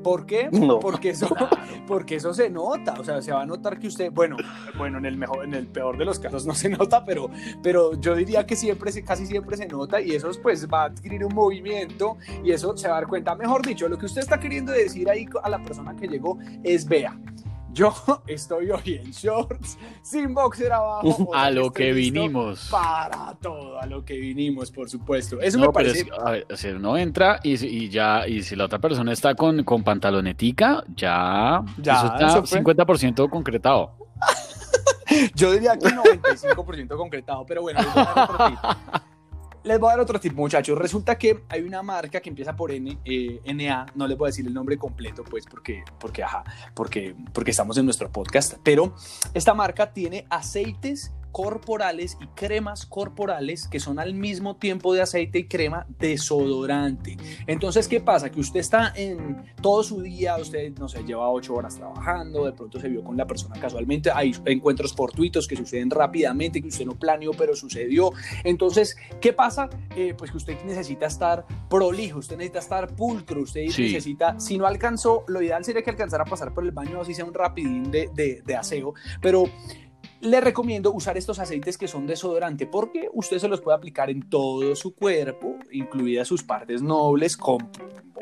¿Por 0.05 0.27
qué? 0.27 0.49
No. 0.51 0.79
Porque 0.79 1.09
eso, 1.09 1.27
porque 1.87 2.17
eso 2.17 2.31
se 2.31 2.47
nota, 2.47 2.93
o 2.99 3.03
sea, 3.03 3.23
se 3.23 3.31
va 3.31 3.41
a 3.41 3.45
notar 3.47 3.79
que 3.79 3.87
usted, 3.87 4.11
bueno, 4.11 4.37
bueno, 4.77 4.99
en 4.99 5.05
el 5.05 5.17
mejor, 5.17 5.43
en 5.43 5.55
el 5.55 5.65
peor 5.65 5.97
de 5.97 6.05
los 6.05 6.19
casos 6.19 6.45
no 6.45 6.53
se 6.53 6.69
nota, 6.69 7.03
pero, 7.03 7.31
pero 7.63 7.99
yo 7.99 8.13
diría 8.13 8.45
que 8.45 8.55
siempre, 8.55 8.91
casi 9.03 9.25
siempre 9.25 9.57
se 9.57 9.67
nota 9.67 9.99
y 9.99 10.11
eso 10.11 10.29
pues 10.43 10.71
va 10.71 10.83
a 10.83 10.85
adquirir 10.85 11.25
un 11.25 11.33
movimiento 11.33 12.17
y 12.43 12.51
eso 12.51 12.77
se 12.77 12.87
va 12.87 12.97
a 12.97 12.99
dar 12.99 13.09
cuenta. 13.09 13.33
Mejor 13.33 13.65
dicho, 13.65 13.89
lo 13.89 13.97
que 13.97 14.05
usted 14.05 14.21
está 14.21 14.39
queriendo 14.39 14.71
decir 14.71 15.09
ahí 15.09 15.25
a 15.41 15.49
la 15.49 15.57
persona 15.63 15.95
que 15.95 16.07
llegó 16.07 16.37
es, 16.63 16.87
vea, 16.87 17.17
Yo 17.75 17.93
estoy 18.27 18.71
hoy 18.71 19.01
en 19.03 19.11
shorts, 19.11 19.77
sin 20.01 20.33
boxer 20.33 20.71
abajo. 20.71 21.35
a 21.35 21.51
lo 21.51 21.71
que 21.71 21.91
vinimos. 21.91 22.69
Para 22.71 23.35
todo, 23.41 23.79
a 23.81 23.85
lo 23.85 24.05
que 24.05 24.17
vinimos, 24.17 24.71
por 24.71 24.89
supuesto. 24.89 25.41
Eso 25.41 25.59
no, 25.59 25.67
me 25.67 25.73
parece. 25.73 26.05
Pero 26.05 26.15
es, 26.15 26.23
a 26.23 26.31
ver, 26.31 26.47
si 26.55 26.69
uno 26.69 26.97
entra 26.97 27.41
y, 27.43 27.53
y, 27.65 27.89
ya, 27.89 28.25
y 28.27 28.43
si 28.43 28.55
la 28.55 28.65
otra 28.65 28.79
persona 28.79 29.11
está 29.11 29.35
con, 29.35 29.65
con 29.65 29.83
pantalonetica, 29.83 30.85
ya, 30.95 31.65
ya 31.77 31.97
eso 31.97 32.05
está 32.05 32.27
eso 32.27 32.43
50% 32.43 33.29
concretado. 33.29 33.97
Yo 35.35 35.51
diría 35.51 35.77
que 35.77 35.87
95% 35.87 36.95
concretado, 36.95 37.45
pero 37.45 37.61
bueno, 37.61 37.81
les 39.65 39.79
voy 39.79 39.89
a 39.89 39.91
dar 39.93 39.99
otro 40.01 40.19
tip. 40.19 40.33
Muchachos. 40.33 40.77
Resulta 40.77 41.17
que 41.17 41.43
hay 41.49 41.61
una 41.61 41.81
marca 41.81 42.21
que 42.21 42.29
empieza 42.29 42.55
por 42.55 42.71
N, 42.71 42.97
eh, 43.03 43.41
NA, 43.53 43.87
no 43.95 44.07
les 44.07 44.17
voy 44.17 44.27
a 44.27 44.29
decir 44.29 44.45
el 44.45 44.53
nombre 44.53 44.77
completo, 44.77 45.23
pues 45.23 45.45
porque, 45.45 45.83
porque, 45.99 46.23
ajá, 46.23 46.43
porque, 46.73 47.15
porque 47.33 47.51
estamos 47.51 47.77
en 47.77 47.85
nuestro 47.85 48.11
podcast, 48.11 48.55
pero 48.63 48.95
esta 49.33 49.53
marca 49.53 49.91
tiene 49.91 50.25
aceites 50.29 51.11
corporales 51.35 52.17
y 52.21 52.27
cremas 52.27 52.85
corporales 52.85 53.67
que 53.67 53.81
son 53.81 53.99
al 53.99 54.13
mismo 54.13 54.55
tiempo 54.55 54.93
de 54.93 55.01
aceite 55.01 55.39
y 55.39 55.47
crema 55.49 55.85
desodorante. 55.99 57.17
Entonces, 57.45 57.89
¿qué 57.89 57.99
pasa? 57.99 58.31
Que 58.31 58.39
usted 58.39 58.61
está 58.61 58.93
en 58.95 59.43
todo 59.61 59.83
su 59.83 60.01
día, 60.01 60.37
usted, 60.37 60.71
no 60.79 60.87
sé, 60.87 61.03
lleva 61.03 61.29
ocho 61.29 61.55
horas 61.55 61.75
trabajando, 61.75 62.45
de 62.45 62.53
pronto 62.53 62.79
se 62.79 62.87
vio 62.87 63.03
con 63.03 63.17
la 63.17 63.27
persona 63.27 63.59
casualmente, 63.59 64.11
hay 64.15 64.33
encuentros 64.45 64.93
fortuitos 64.93 65.45
que 65.45 65.57
suceden 65.57 65.89
rápidamente, 65.89 66.61
que 66.61 66.69
usted 66.69 66.85
no 66.85 66.95
planeó, 66.95 67.31
pero 67.31 67.53
sucedió. 67.53 68.13
Entonces, 68.45 68.95
¿qué 69.19 69.33
pasa? 69.33 69.69
Eh, 69.97 70.13
pues 70.17 70.31
que 70.31 70.37
usted 70.37 70.55
necesita 70.63 71.07
estar 71.07 71.45
prolijo, 71.69 72.19
usted 72.19 72.37
necesita 72.37 72.59
estar 72.59 72.95
pulcro, 72.95 73.41
usted 73.41 73.67
sí. 73.71 73.81
necesita, 73.81 74.39
si 74.39 74.57
no 74.57 74.65
alcanzó, 74.65 75.25
lo 75.27 75.41
ideal 75.41 75.65
sería 75.65 75.81
que 75.81 75.89
alcanzara 75.89 76.23
a 76.23 76.27
pasar 76.27 76.53
por 76.53 76.63
el 76.63 76.71
baño, 76.71 77.01
así 77.01 77.13
sea 77.13 77.25
un 77.25 77.33
rapidín 77.33 77.91
de, 77.91 78.09
de, 78.13 78.41
de 78.45 78.55
aseo, 78.55 78.93
pero 79.19 79.49
le 80.25 80.41
recomiendo 80.41 80.91
usar 80.91 81.17
estos 81.17 81.39
aceites 81.39 81.77
que 81.77 81.87
son 81.87 82.07
desodorante 82.07 82.65
porque 82.65 83.09
usted 83.13 83.39
se 83.39 83.47
los 83.47 83.61
puede 83.61 83.77
aplicar 83.77 84.09
en 84.09 84.27
todo 84.29 84.75
su 84.75 84.95
cuerpo, 84.95 85.57
incluidas 85.71 86.27
sus 86.27 86.43
partes 86.43 86.81
nobles, 86.81 87.37
con 87.37 87.69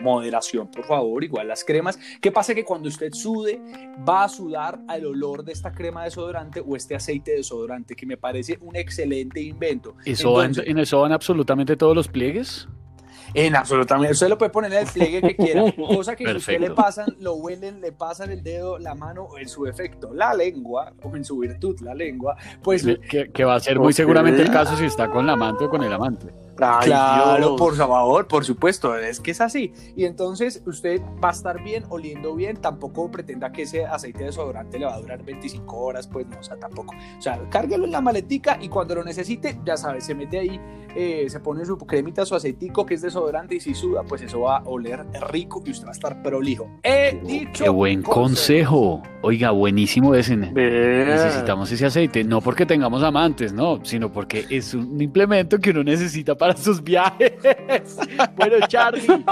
moderación, 0.01 0.69
por 0.69 0.85
favor, 0.85 1.23
igual 1.23 1.47
las 1.47 1.63
cremas. 1.63 1.97
¿Qué 2.21 2.31
pasa? 2.31 2.53
Que 2.53 2.65
cuando 2.65 2.89
usted 2.89 3.13
sude, 3.13 3.61
va 4.07 4.25
a 4.25 4.29
sudar 4.29 4.79
al 4.87 5.05
olor 5.05 5.43
de 5.43 5.53
esta 5.53 5.71
crema 5.71 6.03
desodorante 6.03 6.61
o 6.65 6.75
este 6.75 6.95
aceite 6.95 7.31
desodorante, 7.31 7.95
que 7.95 8.05
me 8.05 8.17
parece 8.17 8.57
un 8.61 8.75
excelente 8.75 9.41
invento. 9.41 9.95
¿Eso 10.05 10.41
Entonces, 10.43 10.67
¿En 10.67 10.79
eso 10.79 10.99
van 11.01 11.13
absolutamente 11.13 11.75
todos 11.77 11.95
los 11.95 12.07
pliegues? 12.07 12.67
En 13.33 13.55
absolutamente. 13.55 14.13
Usted 14.13 14.29
lo 14.29 14.37
puede 14.37 14.51
poner 14.51 14.73
en 14.73 14.79
el 14.79 14.87
pliegue 14.87 15.21
que 15.21 15.35
quiera. 15.35 15.71
Cosa 15.75 16.15
que 16.15 16.25
si 16.27 16.35
usted 16.35 16.59
le 16.59 16.71
pasan, 16.71 17.15
lo 17.19 17.35
huelen, 17.35 17.81
le 17.81 17.91
pasan 17.91 18.31
el 18.31 18.43
dedo, 18.43 18.77
la 18.77 18.95
mano, 18.95 19.29
en 19.39 19.47
su 19.47 19.65
efecto, 19.65 20.13
la 20.13 20.33
lengua, 20.33 20.93
o 21.01 21.15
en 21.15 21.25
su 21.25 21.37
virtud, 21.39 21.79
la 21.81 21.93
lengua, 21.93 22.35
pues. 22.61 22.85
Que, 23.09 23.31
que 23.31 23.43
va 23.43 23.55
a 23.55 23.59
ser 23.59 23.79
muy 23.79 23.93
seguramente 23.93 24.41
el 24.41 24.51
caso 24.51 24.75
si 24.77 24.85
está 24.85 25.09
con 25.09 25.25
la 25.25 25.33
amante 25.33 25.65
o 25.65 25.69
con 25.69 25.83
el 25.83 25.93
amante. 25.93 26.42
Ay, 26.59 26.87
claro, 26.87 27.37
Dios. 27.37 27.59
por 27.59 27.75
favor, 27.75 28.27
por 28.27 28.45
supuesto, 28.45 28.95
es 28.95 29.19
que 29.19 29.31
es 29.31 29.41
así. 29.41 29.73
Y 29.95 30.05
entonces 30.05 30.61
usted 30.65 31.01
va 31.23 31.29
a 31.29 31.31
estar 31.31 31.63
bien, 31.63 31.85
oliendo 31.89 32.35
bien, 32.35 32.57
tampoco 32.57 33.09
pretenda 33.09 33.51
que 33.51 33.63
ese 33.63 33.85
aceite 33.85 34.19
de 34.19 34.25
desodorante 34.25 34.77
le 34.79 34.85
va 34.85 34.95
a 34.95 34.99
durar 34.99 35.23
25 35.23 35.77
horas, 35.77 36.07
pues 36.07 36.27
no, 36.27 36.39
o 36.39 36.43
sea, 36.43 36.57
tampoco. 36.57 36.93
O 37.17 37.21
sea, 37.21 37.39
cárguelo 37.49 37.85
en 37.85 37.91
la 37.91 38.01
maletica 38.01 38.57
y 38.61 38.69
cuando 38.69 38.95
lo 38.95 39.03
necesite, 39.03 39.59
ya 39.65 39.77
sabe, 39.77 40.01
se 40.01 40.15
mete 40.15 40.39
ahí, 40.39 40.59
eh, 40.95 41.25
se 41.29 41.39
pone 41.39 41.65
su 41.65 41.77
cremita, 41.77 42.25
su 42.25 42.35
aceitico 42.35 42.85
que 42.85 42.95
es 42.95 43.01
desodorante 43.01 43.55
y 43.55 43.59
si 43.59 43.73
suda, 43.73 44.03
pues 44.03 44.21
eso 44.21 44.41
va 44.41 44.57
a 44.57 44.63
oler 44.65 45.05
rico 45.29 45.63
y 45.65 45.71
usted 45.71 45.85
va 45.85 45.91
a 45.91 45.93
estar 45.93 46.21
prolijo. 46.21 46.69
He 46.83 47.19
dicho. 47.23 47.63
Qué 47.63 47.69
buen 47.69 48.03
consejo. 48.03 49.01
consejo. 49.01 49.13
Oiga, 49.21 49.51
buenísimo 49.51 50.13
ese. 50.15 50.35
Necesitamos 50.35 51.71
ese 51.71 51.85
aceite, 51.85 52.25
no 52.25 52.41
porque 52.41 52.65
tengamos 52.65 53.01
amantes, 53.03 53.53
no, 53.53 53.79
sino 53.83 54.11
porque 54.11 54.45
es 54.49 54.73
un 54.73 55.01
implemento 55.01 55.59
que 55.59 55.69
uno 55.69 55.83
necesita 55.83 56.35
para 56.35 56.42
sus 56.51 56.83
viajes. 56.83 57.33
bueno, 58.35 58.57
Charlie, 58.67 59.23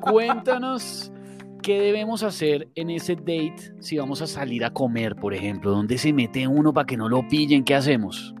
cuéntanos 0.00 1.12
qué 1.62 1.80
debemos 1.80 2.22
hacer 2.22 2.68
en 2.74 2.90
ese 2.90 3.14
date 3.14 3.74
si 3.80 3.98
vamos 3.98 4.22
a 4.22 4.26
salir 4.26 4.64
a 4.64 4.70
comer, 4.70 5.16
por 5.16 5.34
ejemplo. 5.34 5.70
¿Dónde 5.70 5.98
se 5.98 6.12
mete 6.12 6.46
uno 6.46 6.72
para 6.72 6.86
que 6.86 6.96
no 6.96 7.08
lo 7.08 7.26
pillen? 7.28 7.64
¿Qué 7.64 7.74
hacemos? 7.74 8.34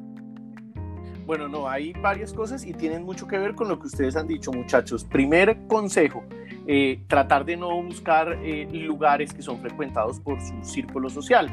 Bueno, 1.26 1.46
no, 1.46 1.68
hay 1.68 1.92
varias 1.92 2.32
cosas 2.32 2.64
y 2.64 2.72
tienen 2.72 3.04
mucho 3.04 3.28
que 3.28 3.36
ver 3.36 3.54
con 3.54 3.68
lo 3.68 3.78
que 3.78 3.88
ustedes 3.88 4.16
han 4.16 4.26
dicho, 4.26 4.50
muchachos. 4.50 5.04
Primer 5.04 5.66
consejo, 5.66 6.24
eh, 6.66 7.02
tratar 7.06 7.44
de 7.44 7.58
no 7.58 7.82
buscar 7.82 8.38
eh, 8.42 8.66
lugares 8.72 9.34
que 9.34 9.42
son 9.42 9.60
frecuentados 9.60 10.20
por 10.20 10.40
su 10.40 10.54
círculo 10.62 11.10
social. 11.10 11.50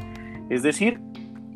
Es 0.50 0.64
decir, 0.64 1.02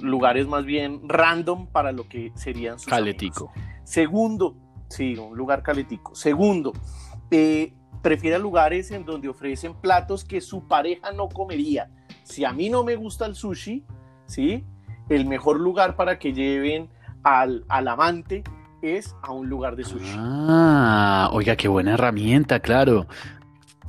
lugares 0.01 0.47
más 0.47 0.65
bien 0.65 0.99
random 1.07 1.67
para 1.67 1.93
lo 1.93 2.09
que 2.09 2.33
serían 2.35 2.77
sus 2.77 2.89
Caletico. 2.89 3.51
Amigos. 3.55 3.79
Segundo, 3.85 4.55
sí, 4.89 5.15
un 5.17 5.37
lugar 5.37 5.63
caletico. 5.63 6.15
Segundo, 6.15 6.73
eh, 7.31 7.73
prefiera 8.01 8.37
lugares 8.37 8.91
en 8.91 9.05
donde 9.05 9.29
ofrecen 9.29 9.73
platos 9.73 10.23
que 10.23 10.41
su 10.41 10.67
pareja 10.67 11.11
no 11.11 11.29
comería. 11.29 11.89
Si 12.23 12.45
a 12.45 12.53
mí 12.53 12.69
no 12.69 12.83
me 12.83 12.95
gusta 12.95 13.25
el 13.25 13.35
sushi, 13.35 13.85
¿sí? 14.25 14.63
El 15.09 15.25
mejor 15.25 15.59
lugar 15.59 15.95
para 15.95 16.19
que 16.19 16.33
lleven 16.33 16.89
al, 17.23 17.65
al 17.67 17.87
amante 17.87 18.43
es 18.81 19.15
a 19.21 19.31
un 19.31 19.49
lugar 19.49 19.75
de 19.75 19.83
sushi. 19.83 20.15
Ah, 20.17 21.29
oiga, 21.33 21.55
qué 21.55 21.67
buena 21.67 21.93
herramienta, 21.93 22.59
claro. 22.59 23.07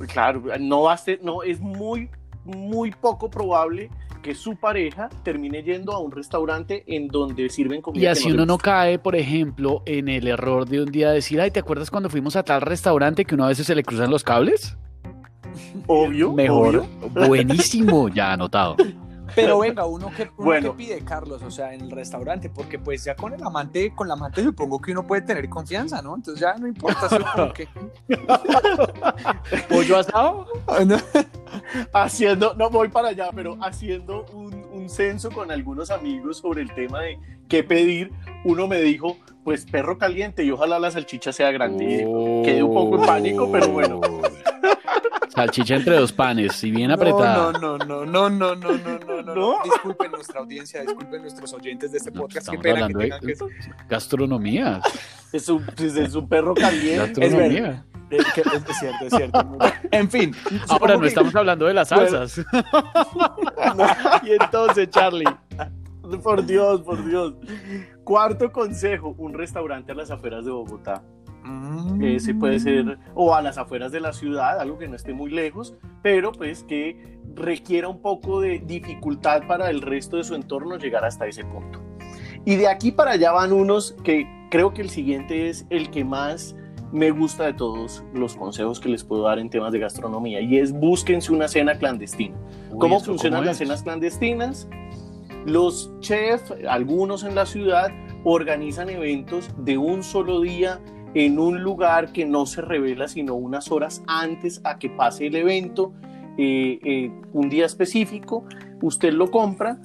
Claro, 0.07 0.43
no 0.59 0.83
va 0.83 0.93
a 0.93 0.97
ser, 0.97 1.19
no, 1.23 1.43
es 1.43 1.59
muy, 1.59 2.09
muy 2.45 2.91
poco 2.91 3.29
probable 3.29 3.89
que 4.21 4.35
su 4.35 4.55
pareja 4.55 5.09
termine 5.23 5.63
yendo 5.63 5.93
a 5.93 5.99
un 5.99 6.11
restaurante 6.11 6.83
en 6.87 7.07
donde 7.07 7.49
sirven 7.49 7.81
comida. 7.81 8.03
Y 8.03 8.05
así 8.05 8.23
que 8.25 8.29
no 8.29 8.35
uno 8.35 8.45
no 8.45 8.57
cae, 8.57 8.99
por 8.99 9.15
ejemplo, 9.15 9.81
en 9.85 10.09
el 10.09 10.27
error 10.27 10.67
de 10.67 10.81
un 10.81 10.91
día 10.91 11.11
decir, 11.11 11.41
ay, 11.41 11.51
¿te 11.51 11.59
acuerdas 11.59 11.89
cuando 11.89 12.09
fuimos 12.09 12.35
a 12.35 12.43
tal 12.43 12.61
restaurante 12.61 13.25
que 13.25 13.35
una 13.35 13.47
vez 13.47 13.57
se 13.57 13.75
le 13.75 13.83
cruzan 13.83 14.11
los 14.11 14.23
cables? 14.23 14.77
Obvio, 15.87 16.33
Mejor. 16.33 16.85
obvio. 17.01 17.27
Buenísimo, 17.27 18.09
ya 18.09 18.33
anotado. 18.33 18.75
Pero 19.35 19.59
venga, 19.59 19.85
uno 19.85 20.11
que, 20.15 20.23
uno 20.23 20.31
Bueno. 20.37 20.71
que 20.71 20.77
pide, 20.77 20.99
Carlos, 21.03 21.41
o 21.41 21.49
sea, 21.51 21.73
en 21.73 21.81
el 21.81 21.91
restaurante, 21.91 22.49
porque 22.49 22.77
pues 22.77 23.03
ya 23.05 23.15
con 23.15 23.33
el 23.33 23.41
amante, 23.41 23.93
con 23.95 24.07
la 24.07 24.13
amante 24.15 24.43
supongo 24.43 24.79
que 24.81 24.91
uno 24.91 25.07
puede 25.07 25.21
tener 25.21 25.47
confianza, 25.49 26.01
¿no? 26.01 26.15
Entonces 26.15 26.41
ya 26.41 26.55
no 26.55 26.67
importa 26.67 27.07
si 27.09 27.17
que... 27.53 27.67
¿Pollo 29.69 29.97
asado? 29.97 30.47
haciendo, 31.93 32.53
no 32.55 32.69
voy 32.69 32.89
para 32.89 33.09
allá, 33.09 33.29
pero 33.33 33.57
haciendo 33.61 34.25
un, 34.33 34.61
censo 34.89 35.29
con 35.29 35.51
algunos 35.51 35.91
amigos 35.91 36.39
sobre 36.39 36.63
el 36.63 36.73
tema 36.73 37.01
de 37.01 37.17
qué 37.47 37.63
pedir, 37.63 38.11
uno 38.43 38.67
me 38.67 38.81
dijo, 38.81 39.15
pues 39.43 39.63
perro 39.63 39.97
caliente 39.97 40.43
y 40.43 40.51
ojalá 40.51 40.79
la 40.79 40.91
salchicha 40.91 41.31
sea 41.31 41.51
grande. 41.51 41.99
Quedé 42.43 42.61
un 42.63 42.73
poco 42.73 42.99
en 42.99 43.05
pánico, 43.05 43.49
pero 43.51 43.67
bueno. 43.69 44.01
Salchicha 45.33 45.75
entre 45.75 45.95
dos 45.95 46.11
panes 46.11 46.61
y 46.63 46.71
bien 46.71 46.91
apretada. 46.91 47.51
No, 47.53 47.77
no, 47.77 47.77
no, 47.77 48.05
no, 48.05 48.29
no, 48.29 48.55
no, 48.55 48.77
no, 48.77 48.99
no, 48.99 49.21
no, 49.21 49.35
no. 49.35 49.55
Disculpen 49.63 50.11
nuestra 50.11 50.41
audiencia, 50.41 50.81
disculpen 50.81 51.21
nuestros 51.21 51.53
oyentes 51.53 51.91
de 51.91 51.97
este 51.99 52.11
No, 52.11 52.21
podcast, 52.21 52.49
qué 52.49 52.55
estamos 52.57 52.63
pena 52.63 52.75
que 52.75 52.83
hablando 52.83 52.99
de 52.99 53.09
que... 53.33 53.85
gastronomía. 53.87 54.81
Es 55.31 55.47
un, 55.47 55.65
pues, 55.65 55.95
es 55.95 56.13
un 56.15 56.27
perro 56.27 56.53
caliente. 56.53 57.21
Gastronomía. 57.21 57.85
Eh, 58.09 58.17
que- 58.35 58.41
es, 58.41 58.47
es 58.69 58.77
cierto, 58.79 59.05
es 59.05 59.13
cierto. 59.15 59.57
En 59.91 60.11
fin, 60.11 60.35
Ahora 60.67 60.95
no 60.95 61.01
que- 61.01 61.07
estamos 61.07 61.33
hablando 61.33 61.65
de 61.65 61.73
las 61.75 61.87
salsas. 61.87 62.37
y 64.23 64.31
entonces, 64.31 64.89
Charlie. 64.89 65.25
Por 66.23 66.45
Dios, 66.45 66.81
por 66.81 67.05
Dios. 67.05 67.33
Cuarto 68.03 68.51
consejo, 68.51 69.15
un 69.17 69.33
restaurante 69.33 69.93
a 69.93 69.95
las 69.95 70.11
afueras 70.11 70.43
de 70.43 70.51
Bogotá. 70.51 71.01
Mm. 71.43 72.03
Ese 72.03 72.33
puede 72.33 72.59
ser, 72.59 72.97
o 73.15 73.33
a 73.33 73.41
las 73.41 73.57
afueras 73.57 73.91
de 73.91 73.99
la 73.99 74.13
ciudad, 74.13 74.59
algo 74.59 74.77
que 74.77 74.87
no 74.87 74.95
esté 74.95 75.13
muy 75.13 75.31
lejos, 75.31 75.75
pero 76.01 76.31
pues 76.31 76.63
que 76.63 77.19
requiera 77.35 77.87
un 77.87 78.01
poco 78.01 78.41
de 78.41 78.59
dificultad 78.59 79.47
para 79.47 79.69
el 79.69 79.81
resto 79.81 80.17
de 80.17 80.23
su 80.23 80.35
entorno 80.35 80.77
llegar 80.77 81.05
hasta 81.05 81.27
ese 81.27 81.43
punto. 81.43 81.79
Y 82.45 82.55
de 82.55 82.67
aquí 82.67 82.91
para 82.91 83.11
allá 83.11 83.31
van 83.31 83.53
unos 83.53 83.95
que 84.03 84.27
creo 84.49 84.73
que 84.73 84.81
el 84.81 84.89
siguiente 84.89 85.49
es 85.49 85.65
el 85.69 85.91
que 85.91 86.03
más 86.03 86.55
me 86.91 87.11
gusta 87.11 87.45
de 87.45 87.53
todos 87.53 88.03
los 88.13 88.35
consejos 88.35 88.79
que 88.79 88.89
les 88.89 89.03
puedo 89.03 89.23
dar 89.23 89.39
en 89.39 89.49
temas 89.49 89.71
de 89.71 89.79
gastronomía 89.79 90.41
y 90.41 90.57
es 90.57 90.73
búsquense 90.73 91.31
una 91.31 91.47
cena 91.47 91.75
clandestina. 91.75 92.35
¿Cómo 92.77 92.97
¿esto 92.97 93.11
funcionan 93.11 93.39
cómo 93.39 93.47
las 93.47 93.57
cenas 93.57 93.83
clandestinas? 93.83 94.67
Los 95.45 95.91
chefs, 96.01 96.53
algunos 96.69 97.23
en 97.23 97.33
la 97.33 97.45
ciudad, 97.45 97.89
organizan 98.23 98.89
eventos 98.89 99.49
de 99.57 99.77
un 99.77 100.03
solo 100.03 100.41
día 100.41 100.79
en 101.13 101.39
un 101.39 101.61
lugar 101.61 102.11
que 102.11 102.25
no 102.25 102.45
se 102.45 102.61
revela 102.61 103.07
sino 103.07 103.35
unas 103.35 103.71
horas 103.71 104.01
antes 104.07 104.61
a 104.63 104.79
que 104.79 104.89
pase 104.89 105.27
el 105.27 105.35
evento, 105.35 105.93
eh, 106.37 106.79
eh, 106.83 107.11
un 107.33 107.49
día 107.49 107.65
específico, 107.65 108.45
usted 108.81 109.13
lo 109.13 109.29
compra 109.29 109.79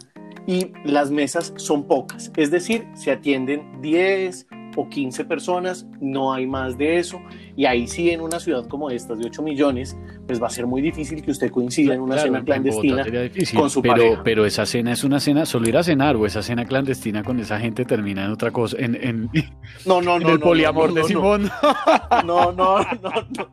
y 0.47 0.73
las 0.85 1.11
mesas 1.11 1.53
son 1.57 1.89
pocas, 1.89 2.31
es 2.37 2.51
decir, 2.51 2.87
se 2.95 3.11
atienden 3.11 3.81
10, 3.83 4.47
o 4.77 4.89
15 4.89 5.25
personas, 5.25 5.87
no 6.01 6.33
hay 6.33 6.47
más 6.47 6.77
de 6.79 6.99
eso. 6.99 7.21
Y 7.57 7.65
ahí 7.65 7.87
sí, 7.89 8.11
en 8.11 8.21
una 8.21 8.39
ciudad 8.39 8.67
como 8.69 8.91
esta 8.91 9.15
de 9.15 9.25
8 9.27 9.43
millones, 9.43 9.97
pues 10.27 10.41
va 10.43 10.47
a 10.47 10.51
ser 10.51 10.67
muy 10.67 10.83
difícil 10.83 11.23
que 11.23 11.31
usted 11.31 11.51
coincida 11.51 11.95
en 11.95 12.01
una 12.03 12.15
Claro, 12.15 12.27
cena 12.29 12.39
en 12.41 12.45
clandestina 12.45 13.03
difícil, 13.05 13.59
con 13.59 13.71
su 13.71 13.81
pero, 13.83 13.95
pareja. 13.95 14.23
pero 14.23 14.45
esa 14.47 14.67
cena 14.67 14.93
es 14.93 15.03
una 15.05 15.19
cena, 15.21 15.47
solo 15.47 15.69
ir 15.69 15.77
a 15.77 15.83
cenar 15.83 16.17
o 16.17 16.27
esa 16.27 16.43
cena 16.43 16.65
clandestina 16.67 17.25
con 17.25 17.41
esa 17.41 17.59
gente 17.59 17.85
termina 17.85 18.25
en 18.25 18.31
otra 18.33 18.51
cosa, 18.51 18.77
en, 18.79 18.95
en, 18.97 19.31
No, 19.87 20.01
no, 20.03 20.17
en 20.17 20.23
no. 20.25 20.31
el 20.31 20.41
poliamor 20.41 20.93
de 20.93 21.01
no, 21.03 21.07
Simón. 21.09 21.51
No, 22.27 22.53
no, 22.53 22.79
no, 23.03 23.49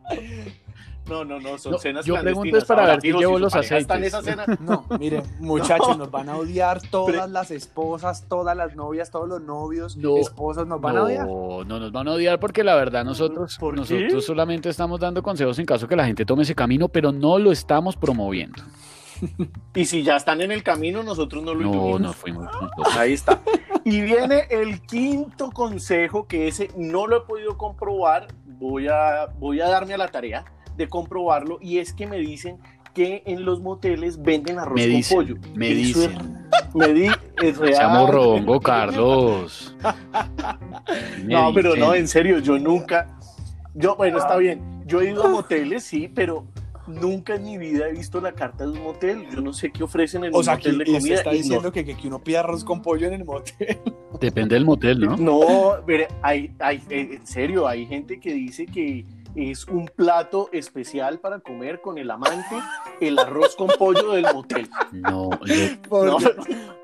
no. 1.07 1.23
No, 1.25 1.39
no, 1.39 1.57
son 1.57 1.73
No, 1.73 1.77
cenas 1.77 2.05
yo 2.05 2.19
pregunto 2.19 2.57
es 2.57 2.65
para 2.65 2.81
Ahora, 2.81 2.93
ver 2.93 3.01
si 3.01 3.11
llevo 3.13 3.39
los 3.39 3.53
aceites. 3.55 4.01
esa 4.03 4.21
cena, 4.21 4.45
No, 4.59 4.85
miren, 4.99 5.23
muchachos, 5.39 5.89
No. 5.89 5.95
nos 5.97 6.11
van 6.11 6.29
a 6.29 6.37
odiar 6.37 6.81
todas 6.81 7.11
Pero- 7.15 7.27
las 7.27 7.51
esposas, 7.51 8.25
todas 8.27 8.55
las 8.57 8.75
novias, 8.75 9.11
todos 9.11 9.27
los 9.27 9.41
novios, 9.41 9.95
No. 9.97 10.17
esposas 10.17 10.65
nos 10.67 10.79
van 10.81 10.97
a 10.97 11.03
odiar. 11.03 11.27
No, 11.27 11.63
no 11.63 11.79
nos 11.79 11.91
van 11.91 12.07
a 12.07 12.11
odiar 12.13 12.39
porque 12.39 12.63
la 12.63 12.75
verdad 12.75 13.03
nosotros, 13.05 13.57
¿Por 13.59 13.73
qué? 13.75 13.79
nosotros 13.81 14.25
solamente 14.25 14.69
estamos 14.69 14.99
dando 14.99 15.21
consejos 15.23 15.57
en 15.59 15.65
caso 15.65 15.87
que 15.87 15.95
la 15.95 16.05
gente 16.05 16.25
tome 16.25 16.43
ese 16.43 16.55
camino, 16.55 16.87
pero 16.89 17.11
no 17.11 17.37
lo 17.39 17.51
estamos 17.51 17.95
promoviendo. 17.95 18.61
Y 19.75 19.85
si 19.85 20.03
ya 20.03 20.17
están 20.17 20.41
en 20.41 20.51
el 20.51 20.63
camino, 20.63 21.01
nosotros 21.03 21.43
no 21.43 21.53
lo 21.53 21.61
No, 21.71 21.99
no 21.99 22.13
fuimos 22.13 22.43
nosotros. 22.45 22.97
Ahí 22.97 23.13
está. 23.13 23.41
Y 23.85 24.01
viene 24.01 24.47
el 24.49 24.81
quinto 24.81 25.49
consejo, 25.51 26.27
que 26.27 26.47
ese 26.47 26.69
no 26.77 27.07
lo 27.07 27.17
he 27.17 27.21
podido 27.21 27.57
comprobar. 27.57 28.27
Voy 28.45 28.87
a, 28.87 29.27
voy 29.39 29.61
a 29.61 29.67
darme 29.69 29.93
a 29.93 29.97
la 29.97 30.07
tarea 30.09 30.43
de 30.77 30.87
comprobarlo. 30.89 31.57
Y 31.61 31.77
es 31.79 31.93
que 31.93 32.07
me 32.07 32.17
dicen 32.17 32.57
que 32.93 33.23
en 33.25 33.43
los 33.45 33.61
moteles 33.61 34.21
venden 34.21 34.59
arroz 34.59 34.75
Me 34.75 34.83
con 34.87 34.91
dicen, 34.95 35.17
pollo. 35.17 35.35
me 35.55 35.71
Eso 35.71 36.03
es- 36.03 36.09
dicen. 36.09 36.43
me 36.75 36.93
di, 36.93 37.07
es 37.41 37.57
real. 37.57 37.75
Sea 37.75 37.87
morrongo, 37.89 38.59
Carlos. 38.59 39.75
No, 41.25 41.53
pero 41.53 41.75
no, 41.75 41.85
dicen. 41.87 42.01
en 42.01 42.07
serio, 42.07 42.39
yo 42.39 42.59
nunca. 42.59 43.17
Yo, 43.73 43.95
bueno, 43.95 44.17
está 44.19 44.37
bien. 44.37 44.83
Yo 44.85 45.01
he 45.01 45.11
ido 45.11 45.23
a 45.25 45.29
moteles, 45.29 45.83
sí, 45.83 46.09
pero 46.13 46.45
nunca 46.85 47.35
en 47.35 47.43
mi 47.43 47.57
vida 47.57 47.87
he 47.87 47.93
visto 47.93 48.19
la 48.19 48.33
carta 48.33 48.65
de 48.65 48.71
un 48.71 48.83
motel. 48.83 49.25
Yo 49.33 49.41
no 49.41 49.53
sé 49.53 49.71
qué 49.71 49.83
ofrecen 49.83 50.25
en 50.25 50.33
O 50.33 50.39
un 50.39 50.43
sea, 50.43 50.57
que 50.57 50.71
motel 50.71 50.85
de 50.85 50.91
y 50.91 50.95
usted 50.97 50.99
comida. 51.01 51.15
está 51.15 51.29
y 51.33 51.37
no- 51.37 51.43
diciendo 51.43 51.71
que, 51.71 51.85
que, 51.85 51.95
que 51.97 52.07
uno 52.07 52.19
pide 52.23 52.37
arroz 52.37 52.63
con 52.63 52.81
pollo 52.81 53.07
en 53.07 53.13
el 53.13 53.25
motel. 53.25 53.79
Depende 54.19 54.55
del 54.55 54.65
motel, 54.65 54.99
¿no? 54.99 55.17
No, 55.17 55.41
mire, 55.87 56.07
hay, 56.21 56.51
hay, 56.59 56.81
en 56.89 57.25
serio, 57.25 57.67
hay 57.67 57.85
gente 57.87 58.19
que 58.19 58.33
dice 58.33 58.65
que 58.65 59.05
es 59.35 59.65
un 59.67 59.85
plato 59.87 60.49
especial 60.51 61.19
para 61.19 61.39
comer 61.39 61.81
con 61.81 61.97
el 61.97 62.09
amante, 62.11 62.55
el 63.01 63.17
arroz 63.17 63.55
con 63.55 63.67
pollo 63.79 64.11
del 64.13 64.25
motel. 64.33 64.69
No, 64.91 65.29
yo- 65.45 65.55
Por 65.89 66.05
No, 66.07 66.17
Dios. 66.19 66.31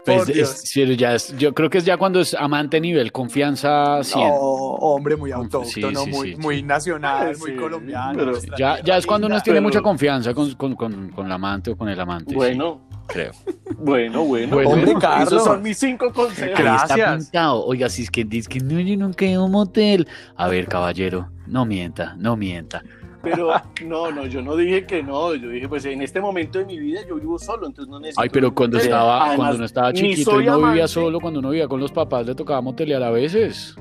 pues, 0.03 0.17
Por 0.17 0.25
Dios. 0.33 0.49
es- 0.63 0.69
sí, 0.69 0.95
ya 0.97 1.15
es- 1.15 1.35
yo 1.37 1.53
creo 1.53 1.69
que 1.69 1.77
es 1.79 1.85
ya 1.85 1.97
cuando 1.97 2.19
es 2.19 2.33
amante 2.33 2.79
nivel 2.81 3.11
confianza 3.11 4.03
100. 4.03 4.27
No, 4.27 4.33
hombre, 4.35 5.15
muy 5.15 5.31
autóctono, 5.31 6.03
sí, 6.05 6.09
muy, 6.11 6.29
sí, 6.31 6.35
muy 6.37 6.63
nacional, 6.63 7.35
Sí, 7.35 7.41
muy 7.41 7.55
colombiano. 7.55 8.17
pero- 8.17 8.33
Ya, 8.57 8.81
ya 8.83 8.97
es 8.97 9.05
cuando 9.05 9.27
uno 9.27 9.39
tiene 9.41 9.61
mucha 9.61 9.81
confianza 9.81 10.33
con, 10.33 10.53
con, 10.55 10.75
con, 10.75 11.09
con 11.09 11.29
la 11.29 11.35
amante 11.35 11.71
o 11.71 11.77
con 11.77 11.89
el 11.89 11.99
amante. 11.99 12.31
sí, 12.31 12.35
Bueno, 12.35 12.81
creo. 13.09 13.31
bueno, 13.77 14.23
bueno. 14.23 14.55
Bueno, 14.55 14.69
Hombre, 14.71 14.93
Esos 15.23 15.43
son 15.43 15.61
mis 15.61 15.77
cinco 15.77 16.11
consejos. 16.13 16.57
Ahí 16.59 16.65
está 16.75 16.95
Gracias. 16.95 17.23
pintado. 17.25 17.65
Oiga, 17.65 17.89
si 17.89 18.03
es 18.03 18.11
que 18.11 18.23
dice 18.23 18.47
que 18.49 18.59
no, 18.59 18.79
yo 18.79 18.95
nunca 18.97 19.25
he 19.25 19.31
ido 19.31 19.41
a 19.41 19.45
un 19.45 19.51
motel. 19.51 20.07
A 20.35 20.47
ver, 20.47 20.67
caballero, 20.67 21.29
no 21.47 21.65
mienta, 21.65 22.15
no 22.17 22.35
mienta. 22.37 22.81
Pero 23.21 23.51
no, 23.85 24.11
no, 24.11 24.25
yo 24.27 24.41
no 24.41 24.55
dije 24.55 24.85
que 24.85 25.03
no. 25.03 25.35
Yo 25.35 25.49
dije, 25.49 25.67
pues 25.67 25.83
en 25.85 26.01
este 26.01 26.21
momento 26.21 26.57
de 26.59 26.65
mi 26.65 26.79
vida 26.79 27.01
yo 27.07 27.15
vivo 27.15 27.37
solo, 27.37 27.67
entonces 27.67 27.89
no 27.91 27.99
necesito. 27.99 28.21
Ay, 28.21 28.29
pero 28.29 28.53
cuando 28.55 28.77
motel. 28.77 28.89
estaba, 28.91 29.17
Además, 29.17 29.35
cuando 29.37 29.55
uno 29.57 29.65
estaba 29.65 29.93
chiquito 29.93 30.41
y 30.41 30.45
no 30.45 30.61
vivía 30.69 30.87
solo, 30.87 31.19
cuando 31.19 31.39
uno 31.41 31.49
vivía 31.49 31.67
con 31.67 31.79
los 31.81 31.91
papás, 31.91 32.25
le 32.25 32.33
tocaba 32.35 32.61
motelear 32.61 33.03
a 33.03 33.09
veces. 33.11 33.75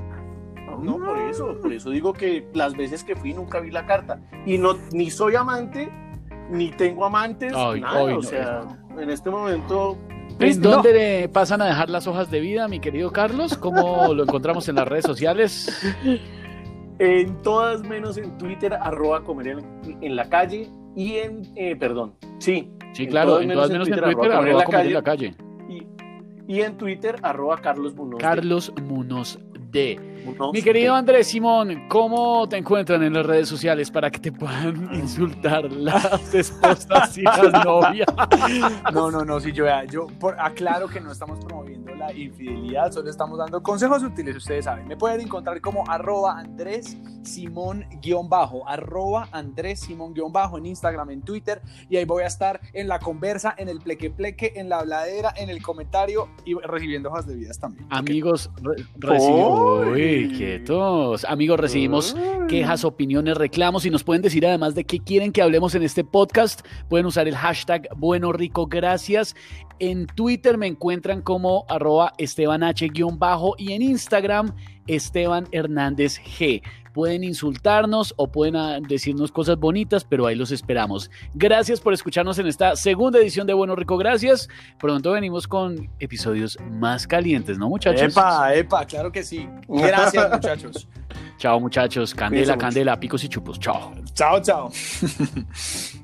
No, 0.81 0.97
por 0.97 1.17
eso, 1.29 1.57
por 1.61 1.73
eso 1.73 1.89
digo 1.89 2.13
que 2.13 2.47
las 2.53 2.73
veces 2.75 3.03
que 3.03 3.13
fui 3.15 3.33
nunca 3.33 3.59
vi 3.59 3.69
la 3.69 3.85
carta. 3.85 4.21
Y 4.45 4.57
no, 4.57 4.77
ni 4.93 5.09
soy 5.09 5.35
amante, 5.35 5.89
ni 6.49 6.69
tengo 6.71 7.05
amantes, 7.05 7.51
Ay, 7.55 7.81
nada. 7.81 7.99
ay, 7.99 8.05
o 8.05 8.15
no. 8.15 8.21
sea, 8.21 8.78
en 8.99 9.09
este 9.09 9.29
momento. 9.29 9.97
¿En 10.39 10.61
dónde 10.61 10.93
le 10.93 11.29
pasan 11.29 11.61
a 11.61 11.65
dejar 11.65 11.89
las 11.89 12.07
hojas 12.07 12.31
de 12.31 12.39
vida, 12.39 12.67
mi 12.67 12.79
querido 12.79 13.11
Carlos? 13.11 13.57
¿Cómo 13.57 14.13
lo 14.13 14.23
encontramos 14.23 14.67
en 14.69 14.75
las 14.75 14.87
redes 14.87 15.05
sociales? 15.05 15.93
En 16.99 17.41
todas 17.41 17.81
menos 17.83 18.17
en 18.17 18.37
Twitter, 18.37 18.73
arroba 18.73 19.23
comer 19.23 19.47
en, 19.47 19.97
en 20.01 20.15
la 20.15 20.29
calle. 20.29 20.69
Y 20.95 21.15
en, 21.15 21.41
eh, 21.55 21.75
perdón, 21.75 22.15
sí. 22.39 22.71
Sí, 22.93 23.03
En 23.03 23.09
claro, 23.09 23.29
todas 23.31 23.41
en 23.43 23.47
menos 23.49 23.63
todas 23.63 23.69
en 23.69 23.73
menos 23.73 23.87
en 23.87 23.93
Twitter, 23.93 24.13
Twitter, 24.13 24.31
arroba 24.31 24.39
arroba 24.39 24.63
comer 24.63 24.79
comer 24.79 24.87
en 24.87 24.93
la 24.93 25.03
calle. 25.03 25.35
Y, 25.69 26.53
y 26.53 26.61
en 26.61 26.77
Twitter, 26.77 27.15
arroba 27.21 27.57
Carlos 27.61 27.93
Munoz. 27.95 28.19
Carlos 28.19 28.73
Munoz 28.83 29.39
D. 29.71 29.99
Mi 30.53 30.61
querido 30.61 30.93
Andrés 30.95 31.27
Simón, 31.27 31.87
¿cómo 31.87 32.47
te 32.49 32.57
encuentran 32.57 33.01
en 33.03 33.13
las 33.13 33.25
redes 33.25 33.47
sociales 33.47 33.89
para 33.89 34.11
que 34.11 34.19
te 34.19 34.31
puedan 34.31 34.89
insultar 34.93 35.71
las 35.71 36.33
esposas 36.33 37.17
y 37.17 37.21
las 37.23 37.65
novias? 37.65 38.07
No, 38.93 39.09
no, 39.11 39.23
no, 39.23 39.39
sí, 39.39 39.51
yo, 39.51 39.65
yo 39.91 40.07
por- 40.19 40.39
aclaro 40.39 40.87
que 40.87 40.99
no 40.99 41.11
estamos 41.11 41.39
promoviendo 41.45 41.93
la 41.95 42.11
infidelidad, 42.13 42.91
solo 42.91 43.09
estamos 43.09 43.37
dando 43.37 43.61
consejos 43.63 44.03
útiles, 44.03 44.35
ustedes 44.35 44.65
saben. 44.65 44.87
Me 44.87 44.97
pueden 44.97 45.21
encontrar 45.21 45.61
como 45.61 45.83
arroba 45.89 46.37
Andrés 46.39 46.97
Simón 47.23 47.85
guion 48.01 48.29
bajo, 48.29 48.67
arroba 48.67 49.27
Andrés 49.31 49.81
Simón 49.81 50.13
guion 50.13 50.31
bajo 50.31 50.57
en 50.57 50.65
Instagram, 50.65 51.11
en 51.11 51.21
Twitter, 51.21 51.61
y 51.89 51.97
ahí 51.97 52.05
voy 52.05 52.23
a 52.23 52.27
estar 52.27 52.59
en 52.73 52.87
la 52.87 52.99
conversa, 52.99 53.53
en 53.57 53.69
el 53.69 53.79
pleque 53.79 54.09
pleque, 54.09 54.53
en 54.55 54.69
la 54.69 54.79
habladera, 54.79 55.33
en 55.37 55.49
el 55.49 55.61
comentario 55.61 56.29
y 56.45 56.55
recibiendo 56.55 57.09
hojas 57.09 57.27
de 57.27 57.35
vidas 57.35 57.59
también. 57.59 57.85
Amigos, 57.89 58.49
re-. 58.61 58.83
Uy, 59.59 60.31
quietos. 60.37 61.25
Amigos, 61.25 61.59
recibimos 61.59 62.15
quejas, 62.47 62.85
opiniones, 62.85 63.37
reclamos 63.37 63.85
y 63.85 63.89
nos 63.89 64.03
pueden 64.03 64.21
decir 64.21 64.45
además 64.45 64.73
de 64.73 64.85
qué 64.85 64.99
quieren 64.99 65.31
que 65.31 65.41
hablemos 65.41 65.75
en 65.75 65.83
este 65.83 66.03
podcast. 66.03 66.65
Pueden 66.87 67.05
usar 67.05 67.27
el 67.27 67.35
hashtag 67.35 67.89
Bueno 67.97 68.31
Rico 68.31 68.67
Gracias. 68.67 69.35
En 69.79 70.07
Twitter 70.07 70.57
me 70.57 70.67
encuentran 70.67 71.21
como 71.21 71.65
arroba 71.69 72.13
Esteban 72.17 72.63
H-bajo 72.63 73.55
y 73.57 73.73
en 73.73 73.81
Instagram 73.81 74.55
Esteban 74.89 75.47
Hernández 75.51 76.19
G. 76.19 76.61
Pueden 76.93 77.23
insultarnos 77.23 78.13
o 78.17 78.27
pueden 78.31 78.55
ah, 78.55 78.79
decirnos 78.81 79.31
cosas 79.31 79.57
bonitas, 79.57 80.03
pero 80.03 80.25
ahí 80.25 80.35
los 80.35 80.51
esperamos. 80.51 81.09
Gracias 81.33 81.79
por 81.79 81.93
escucharnos 81.93 82.39
en 82.39 82.47
esta 82.47 82.75
segunda 82.75 83.19
edición 83.19 83.45
de 83.47 83.53
Bueno 83.53 83.75
Rico 83.75 83.95
Gracias. 83.97 84.49
Pronto 84.79 85.11
venimos 85.11 85.47
con 85.47 85.89
episodios 85.99 86.57
más 86.71 87.05
calientes, 87.07 87.57
¿no, 87.57 87.69
muchachos? 87.69 88.11
Epa, 88.11 88.53
epa, 88.55 88.85
claro 88.85 89.11
que 89.11 89.23
sí. 89.23 89.47
Gracias, 89.67 90.29
muchachos. 90.33 90.87
Chao, 91.37 91.59
muchachos. 91.59 92.13
Candela, 92.13 92.29
Cuídense 92.29 92.51
mucho. 92.53 92.65
candela, 92.65 92.99
picos 92.99 93.23
y 93.23 93.29
chupos. 93.29 93.59
Chao. 93.59 93.93
Chao, 94.13 94.41
chao. 94.41 94.71